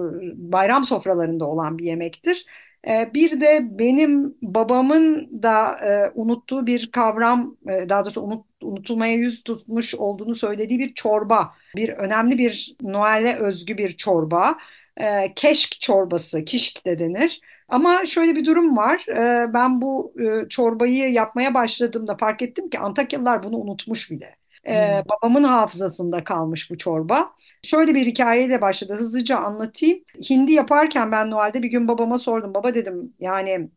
bayram 0.52 0.84
sofralarında 0.84 1.46
olan 1.46 1.78
bir 1.78 1.84
yemektir. 1.84 2.46
E, 2.88 3.10
bir 3.14 3.40
de 3.40 3.78
benim 3.78 4.34
babamın 4.42 5.30
da 5.42 5.78
e, 5.78 6.10
unuttuğu 6.14 6.66
bir 6.66 6.90
kavram, 6.90 7.56
e, 7.68 7.88
daha 7.88 8.04
doğrusu 8.04 8.22
unut, 8.22 8.46
unutulmaya 8.62 9.14
yüz 9.14 9.42
tutmuş 9.42 9.94
olduğunu 9.94 10.36
söylediği 10.36 10.78
bir 10.78 10.94
çorba. 10.94 11.54
Bir 11.76 11.88
önemli 11.88 12.38
bir 12.38 12.76
Noel'e 12.82 13.36
özgü 13.36 13.78
bir 13.78 13.96
çorba. 13.96 14.58
E, 14.96 15.34
keşk 15.36 15.80
çorbası, 15.80 16.44
kişk 16.44 16.86
de 16.86 16.98
denir. 16.98 17.40
Ama 17.68 18.06
şöyle 18.06 18.36
bir 18.36 18.44
durum 18.44 18.76
var. 18.76 19.06
E, 19.08 19.54
ben 19.54 19.80
bu 19.80 20.14
e, 20.20 20.48
çorbayı 20.48 21.12
yapmaya 21.12 21.54
başladığımda 21.54 22.16
fark 22.16 22.42
ettim 22.42 22.70
ki 22.70 22.78
Antakyalılar 22.78 23.42
bunu 23.42 23.56
unutmuş 23.56 24.10
bile. 24.10 24.39
E, 24.68 25.02
babamın 25.10 25.44
hafızasında 25.44 26.24
kalmış 26.24 26.70
bu 26.70 26.78
çorba. 26.78 27.34
Şöyle 27.62 27.94
bir 27.94 28.06
hikayeyle 28.06 28.60
başladı. 28.60 28.94
Hızlıca 28.94 29.36
anlatayım. 29.38 30.04
Hindi 30.30 30.52
yaparken 30.52 31.12
ben 31.12 31.30
Noel'de 31.30 31.62
bir 31.62 31.68
gün 31.70 31.88
babama 31.88 32.18
sordum. 32.18 32.54
Baba 32.54 32.74
dedim 32.74 33.14
yani 33.20 33.70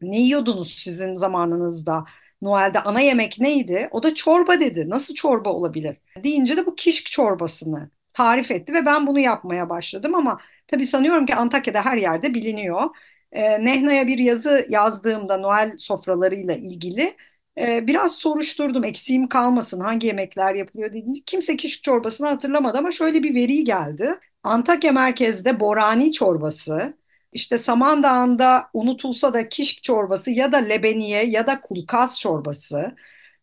ne 0.00 0.20
yiyordunuz 0.20 0.70
sizin 0.74 1.14
zamanınızda? 1.14 2.04
Noel'de 2.42 2.80
ana 2.80 3.00
yemek 3.00 3.40
neydi? 3.40 3.88
O 3.92 4.02
da 4.02 4.14
çorba 4.14 4.60
dedi. 4.60 4.90
Nasıl 4.90 5.14
çorba 5.14 5.50
olabilir? 5.52 5.96
Deyince 6.24 6.56
de 6.56 6.66
bu 6.66 6.74
kişk 6.74 7.06
çorbasını 7.10 7.90
tarif 8.12 8.50
etti 8.50 8.72
ve 8.74 8.86
ben 8.86 9.06
bunu 9.06 9.18
yapmaya 9.20 9.68
başladım 9.70 10.14
ama 10.14 10.40
tabii 10.68 10.86
sanıyorum 10.86 11.26
ki 11.26 11.34
Antakya'da 11.34 11.84
her 11.84 11.96
yerde 11.96 12.34
biliniyor. 12.34 12.82
Ee, 13.32 13.64
Nehna'ya 13.64 14.06
bir 14.06 14.18
yazı 14.18 14.66
yazdığımda 14.70 15.36
Noel 15.38 15.74
sofralarıyla 15.78 16.54
ilgili 16.54 17.16
e, 17.60 17.86
biraz 17.86 18.12
soruşturdum 18.16 18.84
eksiğim 18.84 19.28
kalmasın 19.28 19.80
hangi 19.80 20.06
yemekler 20.06 20.54
yapılıyor 20.54 20.92
dedim. 20.92 21.14
Kimse 21.26 21.56
kişk 21.56 21.82
çorbasını 21.82 22.28
hatırlamadı 22.28 22.78
ama 22.78 22.90
şöyle 22.90 23.22
bir 23.22 23.34
veri 23.34 23.64
geldi. 23.64 24.14
Antakya 24.42 24.92
merkezde 24.92 25.60
borani 25.60 26.12
çorbası, 26.12 26.98
işte 27.32 27.58
Samandağ'ında 27.58 28.70
unutulsa 28.74 29.34
da 29.34 29.48
kişk 29.48 29.82
çorbası 29.82 30.30
ya 30.30 30.52
da 30.52 30.56
lebeniye 30.56 31.24
ya 31.24 31.46
da 31.46 31.60
kulkaz 31.60 32.20
çorbası. 32.20 32.94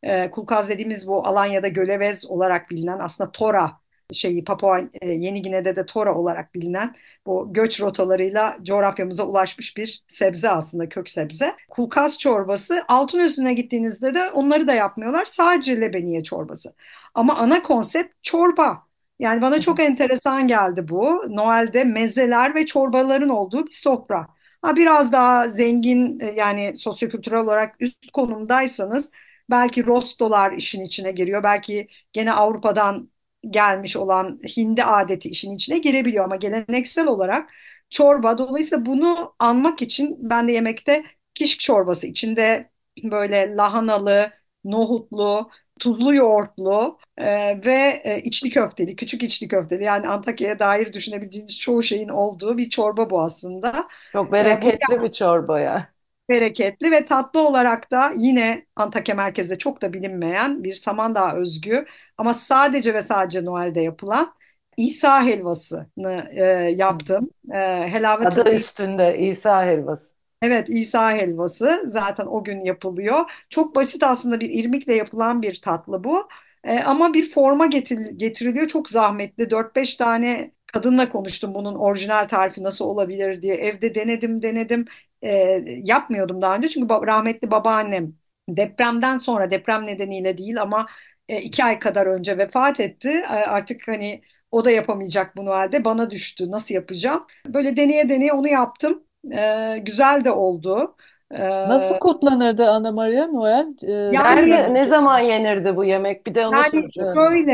E, 0.03 0.31
dediğimiz 0.69 1.07
bu 1.07 1.25
Alanya'da 1.27 1.67
gölevez 1.67 2.25
olarak 2.25 2.69
bilinen 2.69 2.99
aslında 2.99 3.31
tora 3.31 3.80
şeyi 4.13 4.43
Papua 4.43 4.81
e, 5.01 5.09
Yeni 5.09 5.41
Gine'de 5.41 5.75
de 5.75 5.85
tora 5.85 6.15
olarak 6.15 6.55
bilinen 6.55 6.95
bu 7.25 7.53
göç 7.53 7.81
rotalarıyla 7.81 8.57
coğrafyamıza 8.63 9.23
ulaşmış 9.23 9.77
bir 9.77 10.03
sebze 10.07 10.49
aslında 10.49 10.89
kök 10.89 11.09
sebze. 11.09 11.55
Kulkaz 11.69 12.19
çorbası 12.19 12.83
altın 12.87 13.19
üstüne 13.19 13.53
gittiğinizde 13.53 14.13
de 14.13 14.31
onları 14.31 14.67
da 14.67 14.73
yapmıyorlar. 14.73 15.25
Sadece 15.25 15.81
lebeniye 15.81 16.23
çorbası. 16.23 16.75
Ama 17.15 17.35
ana 17.35 17.63
konsept 17.63 18.23
çorba. 18.23 18.87
Yani 19.19 19.41
bana 19.41 19.61
çok 19.61 19.79
enteresan 19.79 20.47
geldi 20.47 20.87
bu. 20.89 21.23
Noel'de 21.29 21.83
mezeler 21.83 22.55
ve 22.55 22.65
çorbaların 22.65 23.29
olduğu 23.29 23.65
bir 23.65 23.71
sofra. 23.71 24.27
Ha, 24.61 24.75
biraz 24.75 25.11
daha 25.11 25.49
zengin 25.49 26.19
e, 26.19 26.25
yani 26.25 26.73
sosyokültürel 26.77 27.39
olarak 27.39 27.75
üst 27.79 28.11
konumdaysanız 28.11 29.11
belki 29.49 29.85
rostolar 29.87 30.51
işin 30.51 30.81
içine 30.85 31.11
giriyor. 31.11 31.43
Belki 31.43 31.87
gene 32.13 32.31
Avrupa'dan 32.33 33.10
gelmiş 33.49 33.95
olan 33.97 34.39
hindi 34.57 34.83
adeti 34.83 35.29
işin 35.29 35.55
içine 35.55 35.77
girebiliyor 35.77 36.25
ama 36.25 36.35
geleneksel 36.35 37.07
olarak 37.07 37.49
çorba 37.89 38.37
dolayısıyla 38.37 38.85
bunu 38.85 39.35
anmak 39.39 39.81
için 39.81 40.17
ben 40.19 40.47
de 40.47 40.51
yemekte 40.51 41.03
kişk 41.33 41.59
çorbası 41.59 42.07
içinde 42.07 42.69
böyle 43.03 43.55
lahanalı, 43.55 44.31
nohutlu, 44.63 45.49
tuzlu 45.79 46.15
yoğurtlu 46.15 46.99
e, 47.17 47.25
ve 47.65 48.01
e, 48.03 48.21
içli 48.23 48.49
köfteli, 48.49 48.95
küçük 48.95 49.23
içli 49.23 49.47
köfteli 49.47 49.83
yani 49.83 50.07
Antakya'ya 50.07 50.59
dair 50.59 50.93
düşünebildiğiniz 50.93 51.59
çoğu 51.59 51.83
şeyin 51.83 52.09
olduğu 52.09 52.57
bir 52.57 52.69
çorba 52.69 53.09
bu 53.09 53.21
aslında. 53.21 53.87
Çok 54.13 54.31
bereketli 54.31 54.93
e, 54.93 55.01
bu 55.01 55.03
bir 55.03 55.11
çorba 55.11 55.59
ya 55.59 55.93
bereketli 56.31 56.91
ve 56.91 57.05
tatlı 57.05 57.47
olarak 57.47 57.91
da 57.91 58.13
yine 58.17 58.65
Antakya 58.75 59.15
merkezde 59.15 59.57
çok 59.57 59.81
da 59.81 59.93
bilinmeyen 59.93 60.63
bir 60.63 60.73
Samandağ 60.73 61.35
özgü 61.35 61.85
ama 62.17 62.33
sadece 62.33 62.93
ve 62.93 63.01
sadece 63.01 63.45
Noel'de 63.45 63.81
yapılan 63.81 64.33
İsa 64.77 65.25
helvasını 65.25 66.29
e, 66.35 66.43
yaptım. 66.77 67.29
E, 67.53 67.57
helavet 67.87 68.37
Adı 68.37 68.55
üstünde 68.55 69.19
İsa 69.19 69.65
helvası. 69.65 70.15
Evet 70.41 70.69
İsa 70.69 71.11
helvası 71.11 71.83
zaten 71.85 72.25
o 72.25 72.43
gün 72.43 72.61
yapılıyor. 72.61 73.31
Çok 73.49 73.75
basit 73.75 74.03
aslında 74.03 74.39
bir 74.39 74.49
irmikle 74.49 74.95
yapılan 74.95 75.41
bir 75.41 75.61
tatlı 75.61 76.03
bu. 76.03 76.27
E, 76.63 76.79
ama 76.79 77.13
bir 77.13 77.29
forma 77.31 77.65
getir, 77.65 77.97
getiriliyor. 77.97 78.67
Çok 78.67 78.89
zahmetli. 78.89 79.49
4-5 79.49 79.95
tane 79.95 80.51
kadınla 80.73 81.09
konuştum 81.09 81.53
bunun 81.53 81.75
orijinal 81.75 82.27
tarifi 82.27 82.63
nasıl 82.63 82.85
olabilir 82.85 83.41
diye. 83.41 83.55
Evde 83.55 83.95
denedim 83.95 84.41
denedim 84.41 84.85
e, 85.23 85.63
yapmıyordum 85.83 86.41
daha 86.41 86.55
önce. 86.55 86.69
Çünkü 86.69 86.89
rahmetli 86.89 87.51
babaannem 87.51 88.13
depremden 88.49 89.17
sonra 89.17 89.51
deprem 89.51 89.87
nedeniyle 89.87 90.37
değil 90.37 90.61
ama 90.61 90.87
e, 91.29 91.41
iki 91.41 91.63
ay 91.63 91.79
kadar 91.79 92.07
önce 92.07 92.37
vefat 92.37 92.79
etti. 92.79 93.09
E, 93.09 93.25
artık 93.27 93.87
hani 93.87 94.21
o 94.51 94.65
da 94.65 94.71
yapamayacak 94.71 95.35
bunu 95.37 95.49
halde 95.51 95.85
bana 95.85 96.09
düştü 96.09 96.51
nasıl 96.51 96.75
yapacağım. 96.75 97.27
Böyle 97.47 97.75
deneye 97.75 98.09
deneye 98.09 98.33
onu 98.33 98.47
yaptım. 98.47 99.03
E, 99.33 99.77
güzel 99.81 100.23
de 100.25 100.31
oldu. 100.31 100.95
E, 101.31 101.37
Nasıl 101.65 101.99
kutlanırdı 101.99 102.69
Ana 102.69 102.91
Maria 102.91 103.27
Noel? 103.27 103.67
Ee, 103.87 103.91
yani 103.91 104.23
Nerede, 104.25 104.73
ne 104.73 104.85
zaman 104.85 105.19
yenirdi 105.19 105.75
bu 105.75 105.85
yemek? 105.85 106.25
Bir 106.27 106.35
de 106.35 106.47
onu 106.47 106.63
yani 106.63 106.65
soracağım. 106.65 107.15
Böyle 107.15 107.51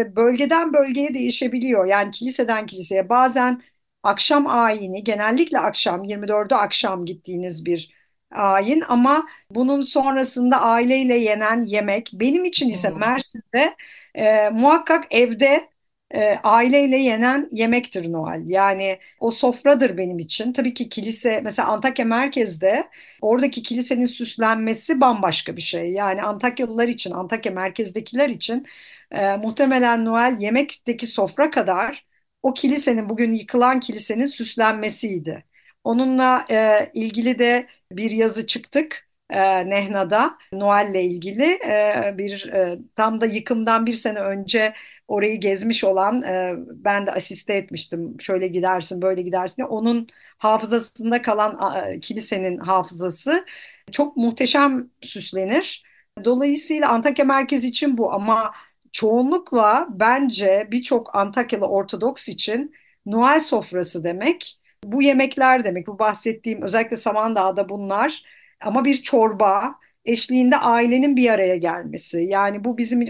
e, 0.00 0.16
bölgeden 0.16 0.72
bölgeye 0.72 1.14
değişebiliyor. 1.14 1.86
Yani 1.86 2.10
kiliseden 2.10 2.66
kiliseye 2.66 3.08
bazen 3.08 3.60
akşam 4.02 4.46
ayini 4.46 5.04
genellikle 5.04 5.58
akşam 5.58 6.04
24'ü 6.04 6.54
akşam 6.54 7.06
gittiğiniz 7.06 7.64
bir 7.66 7.94
ayin 8.30 8.82
ama 8.88 9.26
bunun 9.50 9.82
sonrasında 9.82 10.60
aileyle 10.62 11.14
yenen 11.14 11.62
yemek 11.64 12.10
benim 12.12 12.44
için 12.44 12.68
ise. 12.68 12.90
Mersin'de 12.90 13.76
e, 14.14 14.48
muhakkak 14.50 15.04
evde 15.10 15.68
e, 16.14 16.34
aileyle 16.42 16.96
yenen 16.98 17.48
yemektir 17.52 18.12
Noel. 18.12 18.42
Yani 18.46 18.98
o 19.20 19.30
sofradır 19.30 19.96
benim 19.96 20.18
için. 20.18 20.52
Tabii 20.52 20.74
ki 20.74 20.88
kilise 20.88 21.40
mesela 21.44 21.68
Antakya 21.68 22.04
merkezde 22.04 22.88
oradaki 23.20 23.62
kilisenin 23.62 24.04
süslenmesi 24.04 25.00
bambaşka 25.00 25.56
bir 25.56 25.62
şey. 25.62 25.92
Yani 25.92 26.22
Antakyalılar 26.22 26.88
için, 26.88 27.10
Antakya 27.10 27.52
merkezdekiler 27.52 28.28
için 28.28 28.66
e, 29.10 29.36
muhtemelen 29.36 30.04
Noel 30.04 30.36
yemekteki 30.40 31.06
sofra 31.06 31.50
kadar 31.50 32.07
o 32.42 32.54
kilisenin 32.54 33.08
bugün 33.08 33.32
yıkılan 33.32 33.80
kilisenin 33.80 34.26
süslenmesiydi. 34.26 35.44
Onunla 35.84 36.44
e, 36.50 36.90
ilgili 36.94 37.38
de 37.38 37.66
bir 37.92 38.10
yazı 38.10 38.46
çıktık 38.46 39.08
e, 39.30 39.70
Nehna'da 39.70 40.38
Noel'le 40.52 40.94
ilgili 41.02 41.44
e, 41.44 42.14
bir 42.18 42.48
e, 42.52 42.78
tam 42.96 43.20
da 43.20 43.26
yıkımdan 43.26 43.86
bir 43.86 43.94
sene 43.94 44.20
önce 44.20 44.74
orayı 45.08 45.40
gezmiş 45.40 45.84
olan 45.84 46.22
e, 46.22 46.54
ben 46.58 47.06
de 47.06 47.10
asiste 47.12 47.54
etmiştim. 47.54 48.20
Şöyle 48.20 48.48
gidersin, 48.48 49.02
böyle 49.02 49.22
gidersin. 49.22 49.62
Onun 49.62 50.06
hafızasında 50.38 51.22
kalan 51.22 51.76
e, 51.94 52.00
kilisenin 52.00 52.58
hafızası 52.58 53.44
çok 53.92 54.16
muhteşem 54.16 54.90
süslenir. 55.02 55.82
Dolayısıyla 56.24 56.88
Antakya 56.88 57.24
merkez 57.24 57.64
için 57.64 57.98
bu 57.98 58.12
ama 58.12 58.52
çoğunlukla 58.92 59.86
bence 59.90 60.68
birçok 60.70 61.16
Antakyalı 61.16 61.66
Ortodoks 61.66 62.28
için 62.28 62.74
Noel 63.06 63.40
sofrası 63.40 64.04
demek. 64.04 64.60
Bu 64.84 65.02
yemekler 65.02 65.64
demek. 65.64 65.86
Bu 65.86 65.98
bahsettiğim 65.98 66.62
özellikle 66.62 66.96
Samandağ'da 66.96 67.68
bunlar. 67.68 68.22
Ama 68.60 68.84
bir 68.84 68.96
çorba, 68.96 69.74
eşliğinde 70.04 70.56
ailenin 70.56 71.16
bir 71.16 71.30
araya 71.30 71.56
gelmesi. 71.56 72.18
Yani 72.18 72.64
bu 72.64 72.78
bizim 72.78 73.04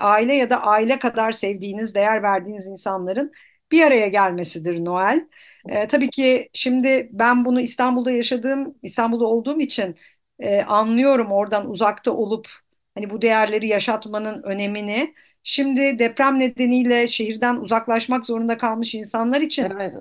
aile 0.00 0.34
ya 0.34 0.50
da 0.50 0.62
aile 0.62 0.98
kadar 0.98 1.32
sevdiğiniz, 1.32 1.94
değer 1.94 2.22
verdiğiniz 2.22 2.66
insanların 2.66 3.32
bir 3.72 3.82
araya 3.82 4.08
gelmesidir 4.08 4.84
Noel. 4.84 5.28
E, 5.68 5.88
tabii 5.88 6.10
ki 6.10 6.50
şimdi 6.52 7.08
ben 7.12 7.44
bunu 7.44 7.60
İstanbul'da 7.60 8.10
yaşadığım, 8.10 8.74
İstanbul'da 8.82 9.24
olduğum 9.26 9.60
için 9.60 9.96
e, 10.38 10.62
anlıyorum 10.62 11.32
oradan 11.32 11.70
uzakta 11.70 12.12
olup 12.12 12.48
hani 12.94 13.10
bu 13.10 13.22
değerleri 13.22 13.68
yaşatmanın 13.68 14.42
önemini. 14.42 15.14
Şimdi 15.42 15.98
deprem 15.98 16.38
nedeniyle 16.40 17.08
şehirden 17.08 17.56
uzaklaşmak 17.56 18.26
zorunda 18.26 18.58
kalmış 18.58 18.94
insanlar 18.94 19.40
için 19.40 19.68
Evet. 19.70 19.94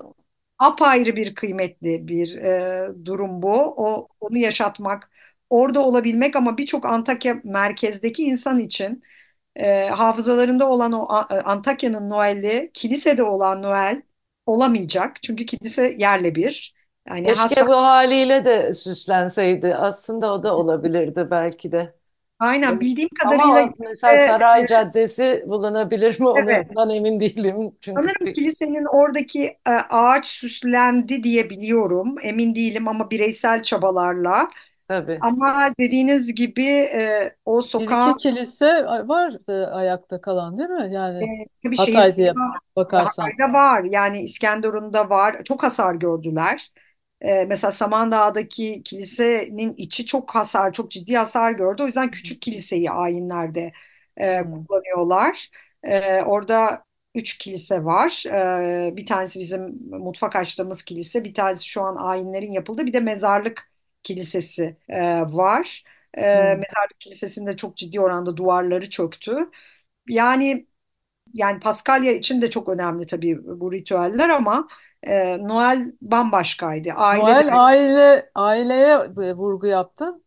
apayrı 0.59 1.15
bir 1.15 1.35
kıymetli 1.35 2.07
bir 2.07 2.37
e, 2.37 3.05
durum 3.05 3.41
bu. 3.41 3.53
O 3.77 4.07
onu 4.19 4.37
yaşatmak, 4.37 5.11
orada 5.49 5.81
olabilmek 5.85 6.35
ama 6.35 6.57
birçok 6.57 6.85
Antakya 6.85 7.41
merkezdeki 7.43 8.23
insan 8.23 8.59
için 8.59 9.03
e, 9.55 9.89
hafızalarında 9.89 10.69
olan 10.69 10.93
o 10.93 11.05
A- 11.09 11.41
Antakya'nın 11.45 12.09
Noel'i, 12.09 12.71
kilisede 12.73 13.23
olan 13.23 13.63
Noel 13.63 14.01
olamayacak. 14.45 15.23
Çünkü 15.23 15.45
kilise 15.45 15.95
yerle 15.99 16.35
bir. 16.35 16.75
Yani 17.09 17.27
Keşke 17.27 17.27
hasta 17.31 17.67
bu 17.67 17.73
haliyle 17.75 18.45
de 18.45 18.73
süslenseydi. 18.73 19.75
Aslında 19.75 20.33
o 20.33 20.43
da 20.43 20.57
olabilirdi 20.57 21.27
belki 21.31 21.71
de. 21.71 21.95
Aynen 22.43 22.79
bildiğim 22.79 23.09
kadarıyla 23.19 23.61
Ama 23.61 23.73
mesela 23.79 24.17
e, 24.17 24.17
Saray 24.17 24.65
Caddesi 24.65 25.43
bulunabilir 25.47 26.19
mi? 26.19 26.27
evet 26.35 26.77
Ondan 26.77 26.89
emin 26.89 27.19
değilim. 27.19 27.77
Çünkü 27.81 28.07
Sanırım 28.07 28.27
kilisenin 28.33 28.85
oradaki 28.85 29.43
e, 29.67 29.69
ağaç 29.89 30.25
süslendi 30.27 31.23
diye 31.23 31.49
biliyorum. 31.49 32.15
Emin 32.23 32.55
değilim 32.55 32.87
ama 32.87 33.09
bireysel 33.11 33.63
çabalarla. 33.63 34.47
tabii. 34.87 35.21
Ama 35.21 35.73
dediğiniz 35.79 36.35
gibi 36.35 36.63
e, 36.65 37.35
o 37.45 37.61
Bir 37.77 37.89
iki 37.89 38.15
sokağın 38.15 38.17
kilise 38.17 38.85
var 38.85 39.33
e, 39.49 39.53
ayakta 39.65 40.21
kalan 40.21 40.57
değil 40.57 40.69
mi? 40.69 40.93
Yani 40.93 41.23
e, 41.23 41.45
tabii 41.63 41.77
Hatay 41.77 42.15
diye 42.15 42.33
şehirde 42.33 42.39
bakarsan. 42.75 43.37
Hatay'da 43.37 43.53
var. 43.53 43.83
Yani 43.83 44.23
İskenderun'da 44.23 45.09
var. 45.09 45.43
Çok 45.43 45.63
hasar 45.63 45.95
gördüler. 45.95 46.71
E, 47.23 47.45
mesela 47.45 47.71
Samandağ'daki 47.71 48.81
kilisenin 48.85 49.73
içi 49.77 50.05
çok 50.05 50.35
hasar, 50.35 50.73
çok 50.73 50.91
ciddi 50.91 51.13
hasar 51.17 51.51
gördü. 51.51 51.83
O 51.83 51.87
yüzden 51.87 52.11
küçük 52.11 52.41
kiliseyi 52.41 52.91
ayinlerde 52.91 53.73
e, 54.17 54.41
kullanıyorlar. 54.67 55.49
E, 55.83 56.21
orada 56.21 56.85
üç 57.15 57.37
kilise 57.37 57.85
var. 57.85 58.23
E, 58.87 58.95
bir 58.97 59.05
tanesi 59.05 59.39
bizim 59.39 59.61
mutfak 59.89 60.35
açtığımız 60.35 60.83
kilise, 60.83 61.23
bir 61.23 61.33
tanesi 61.33 61.67
şu 61.67 61.81
an 61.81 61.95
ayinlerin 61.95 62.51
yapıldığı, 62.51 62.85
bir 62.85 62.93
de 62.93 62.99
mezarlık 62.99 63.71
kilisesi 64.03 64.77
e, 64.89 65.21
var. 65.21 65.83
E, 66.17 66.21
Hmm. 66.21 66.53
mezarlık 66.55 66.99
kilisesinde 66.99 67.55
çok 67.57 67.77
ciddi 67.77 68.01
oranda 68.01 68.37
duvarları 68.37 68.89
çöktü. 68.89 69.49
Yani 70.09 70.67
yani 71.33 71.59
Paskalya 71.59 72.11
için 72.13 72.41
de 72.41 72.49
çok 72.49 72.69
önemli 72.69 73.05
tabii 73.05 73.39
bu 73.61 73.71
ritüeller 73.71 74.29
ama 74.29 74.67
e, 75.03 75.37
Noel 75.47 75.91
bambaşkaydı. 76.01 76.91
Aile 76.93 77.35
Noel 77.35 77.47
aile 77.51 78.31
aileye 78.35 78.93
e, 79.23 79.33
vurgu 79.33 79.67
yaptın. 79.67 80.23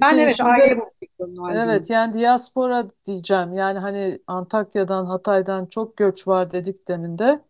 Ben 0.00 0.18
Peki 0.18 0.18
evet 0.18 0.40
şimdi 0.40 0.52
aile 0.52 0.76
vurguluyorum 0.76 1.36
Noel 1.36 1.62
evet 1.62 1.90
deyince. 1.90 1.90
yani 1.90 2.14
diaspora 2.20 2.90
diyeceğim. 3.06 3.54
Yani 3.54 3.78
hani 3.78 4.22
Antakya'dan 4.26 5.06
Hatay'dan 5.06 5.66
çok 5.66 5.96
göç 5.96 6.28
var 6.28 6.50
dedik 6.50 6.88
demin 6.88 7.18
de. 7.18 7.44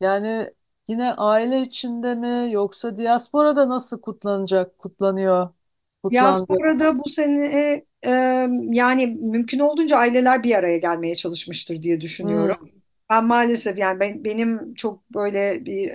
Yani 0.00 0.54
yine 0.88 1.14
aile 1.14 1.62
içinde 1.62 2.14
mi 2.16 2.52
yoksa 2.52 2.98
diasporada 2.98 3.68
nasıl 3.68 4.02
kutlanacak, 4.02 4.78
kutlanıyor, 4.78 5.50
kutlandı? 6.02 6.54
Diaspora'da 6.54 6.98
bu 6.98 7.08
sene 7.10 7.84
e, 8.06 8.10
yani 8.72 9.06
mümkün 9.06 9.58
olduğunca 9.58 9.96
aileler 9.96 10.42
bir 10.42 10.54
araya 10.54 10.78
gelmeye 10.78 11.14
çalışmıştır 11.16 11.82
diye 11.82 12.00
düşünüyorum. 12.00 12.56
Hmm, 12.56 12.82
Ben 13.10 13.24
maalesef 13.26 13.78
yani 13.78 14.00
ben, 14.00 14.24
benim 14.24 14.74
çok 14.74 15.10
böyle 15.14 15.64
bir 15.64 15.88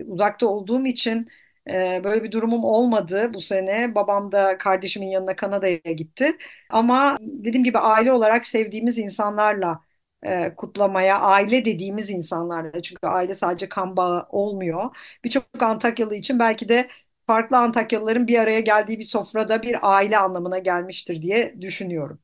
e, 0.00 0.04
uzakta 0.04 0.46
olduğum 0.46 0.86
için 0.86 1.28
e, 1.70 2.00
böyle 2.04 2.24
bir 2.24 2.32
durumum 2.32 2.64
olmadı 2.64 3.30
bu 3.34 3.40
sene. 3.40 3.94
Babam 3.94 4.32
da 4.32 4.58
kardeşimin 4.58 5.06
yanına 5.08 5.36
Kanada'ya 5.36 5.76
gitti. 5.76 6.36
Ama 6.70 7.16
dediğim 7.20 7.64
gibi 7.64 7.78
aile 7.78 8.12
olarak 8.12 8.44
sevdiğimiz 8.44 8.98
insanlarla 8.98 9.80
e, 10.22 10.54
kutlamaya, 10.56 11.20
aile 11.20 11.64
dediğimiz 11.64 12.10
insanlarla 12.10 12.82
çünkü 12.82 13.06
aile 13.06 13.34
sadece 13.34 13.68
kan 13.68 13.96
bağı 13.96 14.26
olmuyor. 14.30 14.96
Birçok 15.24 15.44
Antakyalı 15.62 16.14
için 16.14 16.38
belki 16.38 16.68
de 16.68 16.88
farklı 17.26 17.56
Antakyalıların 17.58 18.26
bir 18.28 18.38
araya 18.38 18.60
geldiği 18.60 18.98
bir 18.98 19.04
sofrada 19.04 19.62
bir 19.62 19.76
aile 19.96 20.18
anlamına 20.18 20.58
gelmiştir 20.58 21.22
diye 21.22 21.60
düşünüyorum. 21.60 22.20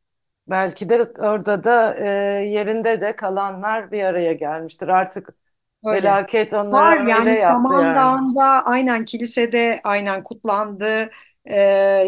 Belki 0.48 0.88
de 0.88 1.02
orada 1.02 1.64
da 1.64 1.94
e, 1.98 2.06
yerinde 2.48 3.00
de 3.00 3.16
kalanlar 3.16 3.92
bir 3.92 4.04
araya 4.04 4.32
gelmiştir. 4.32 4.88
Artık 4.88 5.28
Öyle. 5.84 6.18
felaket 6.18 6.54
Var 6.70 6.98
onları 6.98 7.10
öyle 7.10 7.30
yani 7.30 7.38
yaptı 7.38 7.74
yani. 7.74 8.22
Samandağ'da 8.22 8.44
aynen 8.66 9.04
kilisede 9.04 9.80
aynen 9.84 10.24
kutlandı. 10.24 11.10
Ee, 11.44 11.56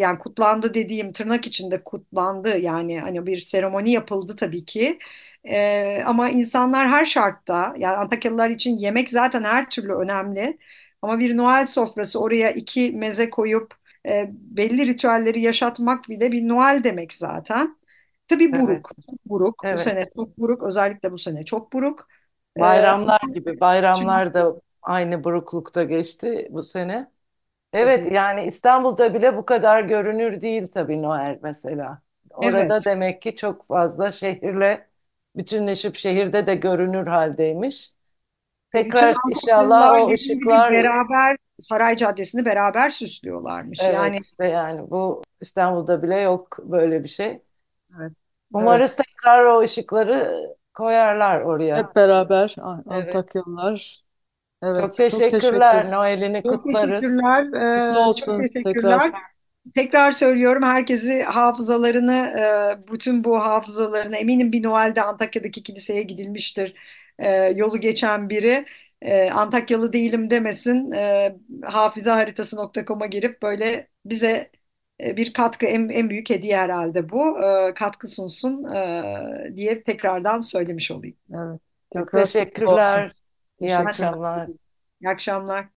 yani 0.01 0.19
kutlandı 0.19 0.75
dediğim 0.75 1.13
tırnak 1.13 1.47
içinde 1.47 1.85
kutlandı. 1.85 2.59
Yani 2.59 3.01
hani 3.01 3.27
bir 3.27 3.39
seremoni 3.39 3.91
yapıldı 3.93 4.37
tabii 4.37 4.65
ki. 4.65 4.99
Ee, 5.45 6.03
ama 6.07 6.31
insanlar 6.31 6.89
her 6.89 7.05
şartta 7.05 7.75
yani 7.79 7.97
Antakyalılar 7.97 8.51
için 8.51 8.79
yemek 8.79 9.11
zaten 9.11 9.45
her 9.45 9.71
türlü 9.71 9.95
önemli. 9.95 10.59
Ama 11.05 11.19
bir 11.19 11.37
Noel 11.37 11.67
sofrası 11.67 12.21
oraya 12.21 12.51
iki 12.53 12.93
meze 12.93 13.31
koyup 13.31 13.75
e, 14.09 14.31
belli 14.33 14.87
ritüelleri 14.87 15.43
yaşatmak 15.43 16.09
bile 16.09 16.33
bir 16.33 16.49
Noel 16.49 16.85
demek 16.85 17.13
zaten. 17.15 17.79
Tabii 18.29 18.55
Evet, 18.55 18.61
buruk, 18.61 18.91
çok 19.07 19.27
buruk. 19.27 19.69
Bu 19.73 19.79
evet. 19.79 19.79
sene 19.79 20.09
çok 20.17 20.39
buruk, 20.39 20.63
özellikle 20.63 21.13
bu 21.13 21.19
sene 21.19 21.45
çok 21.45 21.73
buruk. 21.73 22.09
Ee, 22.61 22.61
Bayramlar 22.61 23.21
gibi. 23.35 23.61
çünkü 23.93 24.15
Bayramlar 24.15 24.35
da 24.35 24.61
aynı 24.83 25.25
buruklukta 25.25 25.85
geçti 25.85 26.49
bu 26.51 26.63
sene. 26.63 27.11
Evet 27.73 28.07
kesinlikle. 28.07 28.13
yani 28.13 28.45
İstanbul'da 28.47 29.15
bile 29.15 29.37
bu 29.37 29.47
kadar 29.47 29.85
görünür 29.85 30.41
değil 30.41 30.69
tabii 30.69 31.03
Noel 31.03 31.41
mesela. 31.43 32.03
Orada 32.31 32.85
Evet. 32.85 32.85
demek 32.85 33.23
ki 33.23 33.37
çok 33.37 33.67
fazla 33.67 34.13
şehirle 34.13 34.89
bütünleşip 35.37 35.97
şehirde 35.97 36.49
de 36.49 36.55
görünür 36.57 37.09
haldeymiş. 37.09 37.94
Ve 38.75 38.85
bütün 38.85 38.91
Tekrar 38.91 39.15
inşallah 39.31 40.03
o 40.03 40.11
ışıklar 40.11 40.73
beraber 40.73 41.37
Saray 41.59 41.97
Caddesi'ni 41.97 42.45
beraber 42.45 42.91
süslüyorlarmış. 42.91 43.81
evet 43.83 43.95
Yani 43.95 44.17
işte 44.17 44.45
yani 44.47 44.91
bu 44.91 45.23
İstanbul'da 45.41 46.03
bile 46.03 46.21
yok 46.21 46.59
böyle 46.63 47.03
bir 47.03 47.09
şey. 47.09 47.43
evet, 48.01 48.13
Umarız 48.53 48.97
evet, 48.99 49.07
tekrar 49.09 49.45
o 49.45 49.61
ışıkları 49.61 50.47
koyarlar 50.75 51.41
oraya. 51.41 51.77
Hep 51.77 51.97
beraber 51.97 52.57
Evet. 52.93 53.17
Antakyalılar. 53.17 54.05
Çok 54.63 54.77
Evet, 54.77 54.83
çok 54.83 54.97
teşekkürler. 54.97 55.73
teşekkür. 55.73 55.93
Noel'ini 55.97 56.43
çok 56.43 56.65
kutlarız. 56.65 56.89
teşekkürler. 56.89 57.45
Kutlu 57.45 57.59
Ee, 57.59 57.95
çok 57.95 58.07
olsun 58.09 58.39
teşekkürler. 58.39 59.01
tekrar. 59.01 59.13
Tekrar 59.75 60.11
söylüyorum 60.13 60.63
herkesi 60.63 61.23
hafızalarını, 61.23 62.13
e, 62.13 62.93
bütün 62.93 63.25
bu 63.25 63.41
hafızalarını 63.45 64.17
eminim 64.17 64.53
bir 64.53 64.63
Noel'de 64.63 65.03
Antakya'daki 65.03 65.63
kiliseye 65.63 66.03
gidilmiştir. 66.03 66.75
E, 67.19 67.31
yolu 67.57 67.81
geçen 67.81 68.31
biri 68.31 68.67
e, 69.03 69.31
Antakyalı 69.31 69.93
değilim 69.93 70.31
demesin. 70.31 70.93
E, 70.93 71.37
hafızaharitası.com'a 71.65 73.07
girip 73.07 73.43
böyle 73.43 73.89
bize 74.05 74.51
e, 75.05 75.17
bir 75.17 75.33
katkı 75.33 75.67
en, 75.67 75.89
en 75.89 76.11
büyük 76.11 76.31
hediye 76.31 76.57
herhalde 76.59 77.11
bu. 77.11 77.39
E, 77.45 77.75
katkı 77.75 78.09
sunsun 78.09 78.65
e, 78.75 79.57
diye 79.57 79.83
tekrardan 79.83 80.41
söylemiş 80.41 80.91
olayım. 80.91 81.17
Evet, 81.35 81.61
Çok 81.93 82.13
kutlu 82.35 82.71
olsun. 82.71 83.07
teşekkürler. 83.09 83.13
İyi 83.61 83.77
Teşekkürler. 83.77 83.77
akşamlar. 83.77 84.51
İyi 85.03 85.09
akşamlar. 85.11 85.69